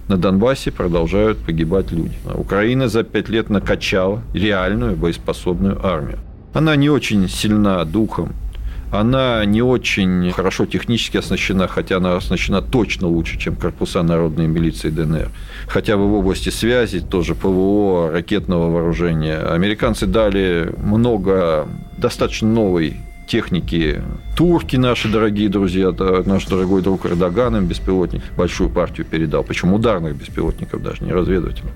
на 0.08 0.18
Донбассе 0.18 0.72
продолжают 0.72 1.38
погибать 1.40 1.92
люди. 1.92 2.18
Украина 2.34 2.88
за 2.88 3.04
пять 3.04 3.30
лет 3.30 3.50
накачала 3.50 4.22
реальную 4.34 4.96
боеспособную 4.96 5.86
армию. 5.86 6.20
Она 6.54 6.76
не 6.76 6.90
очень 6.90 7.28
сильна 7.30 7.84
духом, 7.86 8.34
она 8.92 9.46
не 9.46 9.62
очень 9.62 10.32
хорошо 10.32 10.66
технически 10.66 11.18
оснащена, 11.18 11.68
хотя 11.68 11.98
она 11.98 12.16
оснащена 12.16 12.62
точно 12.62 13.08
лучше, 13.08 13.38
чем 13.38 13.56
корпуса 13.56 14.02
народной 14.02 14.48
милиции 14.48 14.90
ДНР. 14.90 15.30
Хотя 15.68 15.98
бы 15.98 16.10
в 16.10 16.14
области 16.14 16.50
связи, 16.50 17.00
тоже 17.00 17.36
ПВО, 17.36 18.10
ракетного 18.12 18.70
вооружения. 18.70 19.38
Американцы 19.38 20.08
дали 20.08 20.74
много 20.78 21.68
достаточно 21.98 22.48
новой 22.48 22.98
техники. 23.28 24.02
Турки 24.36 24.76
наши 24.76 25.08
дорогие 25.08 25.50
друзья, 25.50 25.94
наш 26.26 26.46
дорогой 26.46 26.82
друг 26.82 27.06
Эрдоган 27.06 27.58
им 27.58 27.66
беспилотник 27.68 28.24
большую 28.36 28.72
партию 28.72 29.06
передал. 29.06 29.44
Причем 29.44 29.74
ударных 29.74 30.16
беспилотников 30.16 30.82
даже, 30.82 31.04
не 31.04 31.12
разведывательных. 31.12 31.74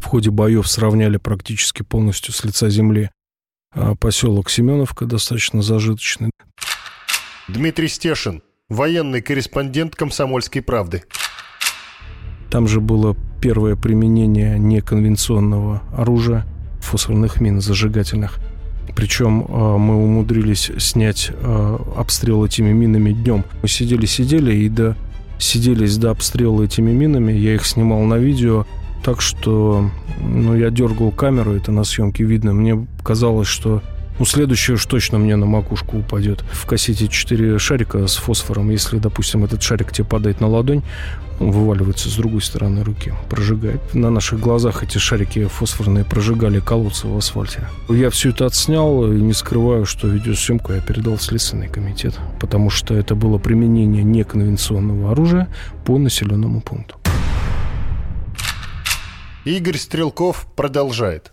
В 0.00 0.06
ходе 0.06 0.30
боев 0.30 0.66
сравняли 0.66 1.18
практически 1.18 1.82
полностью 1.82 2.32
с 2.32 2.44
лица 2.44 2.70
земли 2.70 3.10
поселок 4.00 4.50
Семеновка 4.50 5.06
достаточно 5.06 5.62
зажиточный. 5.62 6.30
Дмитрий 7.48 7.88
Стешин, 7.88 8.42
военный 8.68 9.20
корреспондент 9.20 9.96
«Комсомольской 9.96 10.62
правды». 10.62 11.04
Там 12.50 12.68
же 12.68 12.80
было 12.80 13.16
первое 13.40 13.76
применение 13.76 14.58
неконвенционного 14.58 15.82
оружия, 15.96 16.46
фосфорных 16.80 17.40
мин 17.40 17.60
зажигательных. 17.60 18.38
Причем 18.94 19.44
а, 19.48 19.76
мы 19.76 19.96
умудрились 19.96 20.70
снять 20.78 21.30
а, 21.32 21.84
обстрел 21.96 22.44
этими 22.44 22.72
минами 22.72 23.12
днем. 23.12 23.44
Мы 23.60 23.68
сидели-сидели 23.68 24.54
и 24.54 24.68
до 24.68 24.96
сиделись 25.38 25.96
до 25.96 26.10
обстрела 26.10 26.62
этими 26.62 26.92
минами. 26.92 27.32
Я 27.32 27.54
их 27.54 27.66
снимал 27.66 28.00
на 28.02 28.18
видео. 28.18 28.66
Так 29.04 29.20
что 29.20 29.90
ну, 30.18 30.56
я 30.56 30.70
дергал 30.70 31.10
камеру, 31.10 31.52
это 31.52 31.70
на 31.70 31.84
съемке 31.84 32.24
видно. 32.24 32.54
Мне 32.54 32.86
казалось, 33.02 33.48
что 33.48 33.82
ну, 34.18 34.24
следующее 34.24 34.76
уж 34.76 34.86
точно 34.86 35.18
мне 35.18 35.36
на 35.36 35.44
макушку 35.44 35.98
упадет. 35.98 36.42
В 36.52 36.66
кассете 36.66 37.08
4 37.08 37.58
шарика 37.58 38.06
с 38.06 38.16
фосфором. 38.16 38.70
Если, 38.70 38.98
допустим, 38.98 39.44
этот 39.44 39.62
шарик 39.62 39.92
тебе 39.92 40.06
падает 40.06 40.40
на 40.40 40.46
ладонь, 40.46 40.82
он 41.40 41.50
вываливается 41.50 42.08
с 42.08 42.14
другой 42.14 42.40
стороны 42.40 42.84
руки, 42.84 43.12
прожигает. 43.28 43.92
На 43.92 44.08
наших 44.08 44.40
глазах 44.40 44.82
эти 44.82 44.98
шарики 44.98 45.46
фосфорные 45.46 46.04
прожигали 46.04 46.60
колодцы 46.60 47.08
в 47.08 47.16
асфальте. 47.16 47.68
Я 47.88 48.08
все 48.08 48.30
это 48.30 48.46
отснял 48.46 49.12
и 49.12 49.20
не 49.20 49.32
скрываю, 49.32 49.84
что 49.84 50.06
видеосъемку 50.06 50.72
я 50.72 50.80
передал 50.80 51.16
в 51.16 51.22
Следственный 51.22 51.68
комитет, 51.68 52.18
потому 52.40 52.70
что 52.70 52.94
это 52.94 53.14
было 53.14 53.38
применение 53.38 54.04
неконвенционного 54.04 55.10
оружия 55.10 55.48
по 55.84 55.98
населенному 55.98 56.60
пункту. 56.60 56.94
Игорь 59.44 59.76
Стрелков 59.76 60.46
продолжает. 60.56 61.30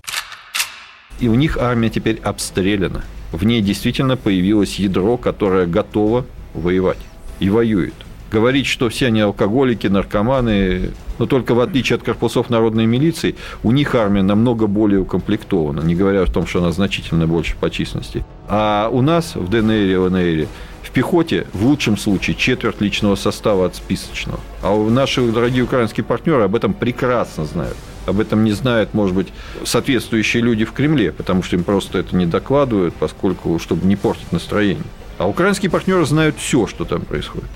И 1.22 1.30
у 1.30 1.36
них 1.36 1.58
армия 1.58 1.90
теперь 1.90 2.20
обстреляна. 2.22 3.06
В 3.32 3.46
ней 3.46 3.62
действительно 3.62 4.18
появилось 4.18 4.80
ядро, 4.80 5.16
которое 5.16 5.66
готово 5.66 6.26
воевать 6.54 6.98
и 7.40 7.50
воюет. 7.50 7.94
Говорить, 8.30 8.68
что 8.68 8.90
все 8.90 9.08
они 9.08 9.22
алкоголики, 9.22 9.88
наркоманы, 9.88 10.92
но 11.20 11.26
только 11.26 11.54
в 11.54 11.62
отличие 11.62 11.96
от 11.96 12.04
корпусов 12.04 12.50
народной 12.50 12.86
милиции, 12.86 13.36
у 13.64 13.72
них 13.72 13.96
армия 13.96 14.24
намного 14.24 14.68
более 14.68 15.00
укомплектована, 15.00 15.80
не 15.80 15.96
говоря 15.96 16.24
о 16.24 16.26
том, 16.26 16.46
что 16.46 16.60
она 16.60 16.74
значительно 16.74 17.28
больше 17.28 17.56
по 17.56 17.70
численности. 17.70 18.26
А 18.50 18.90
у 18.92 19.02
нас 19.02 19.36
в 19.36 19.50
ДНР 19.50 19.72
и 19.72 19.96
ЛНР 19.96 20.48
в 20.82 20.92
пехоте 20.92 21.48
в 21.54 21.66
лучшем 21.66 21.96
случае 21.96 22.36
четверть 22.36 22.82
личного 22.82 23.16
состава 23.16 23.68
от 23.68 23.76
списочного. 23.78 24.40
А 24.62 24.76
наши 24.90 25.22
дорогие 25.32 25.64
украинские 25.64 26.04
партнеры 26.04 26.44
об 26.44 26.56
этом 26.56 26.74
прекрасно 26.74 27.46
знают. 27.46 27.78
Об 28.06 28.20
этом 28.20 28.44
не 28.44 28.52
знают, 28.52 28.94
может 28.94 29.16
быть, 29.16 29.28
соответствующие 29.64 30.42
люди 30.42 30.66
в 30.66 30.74
Кремле, 30.74 31.12
потому 31.12 31.44
что 31.44 31.56
им 31.56 31.64
просто 31.64 32.00
это 32.00 32.16
не 32.16 32.26
докладывают, 32.26 32.96
поскольку, 32.96 33.60
чтобы 33.60 33.86
не 33.86 33.96
портить 33.96 34.32
настроение. 34.32 34.84
А 35.18 35.28
украинские 35.28 35.70
партнеры 35.70 36.06
знают 36.06 36.38
все, 36.38 36.66
что 36.66 36.84
там 36.84 37.02
происходит. 37.02 37.50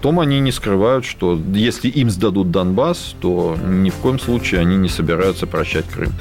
Том 0.00 0.20
они 0.20 0.38
не 0.38 0.52
скрывают, 0.52 1.04
что 1.04 1.40
если 1.52 1.88
им 1.88 2.10
сдадут 2.10 2.52
Донбасс, 2.52 3.16
то 3.20 3.56
ни 3.66 3.90
в 3.90 3.96
коем 3.96 4.20
случае 4.20 4.60
они 4.60 4.76
не 4.76 4.88
собираются 4.88 5.48
прощать 5.48 5.86
Крым. 5.86 6.12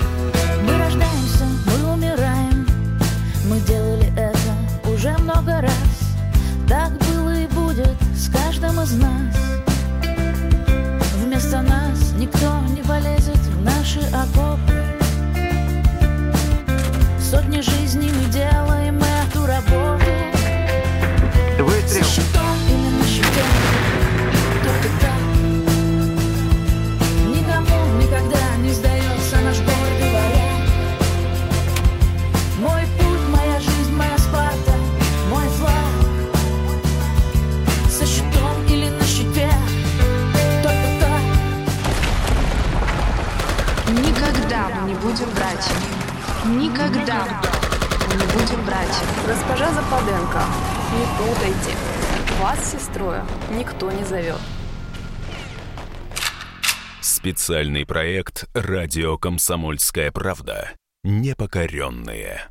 Специальный 57.67 57.85
проект 57.85 58.45
«Радио 58.53 59.17
Комсомольская 59.17 60.09
правда». 60.13 60.71
Непокоренные. 61.03 62.47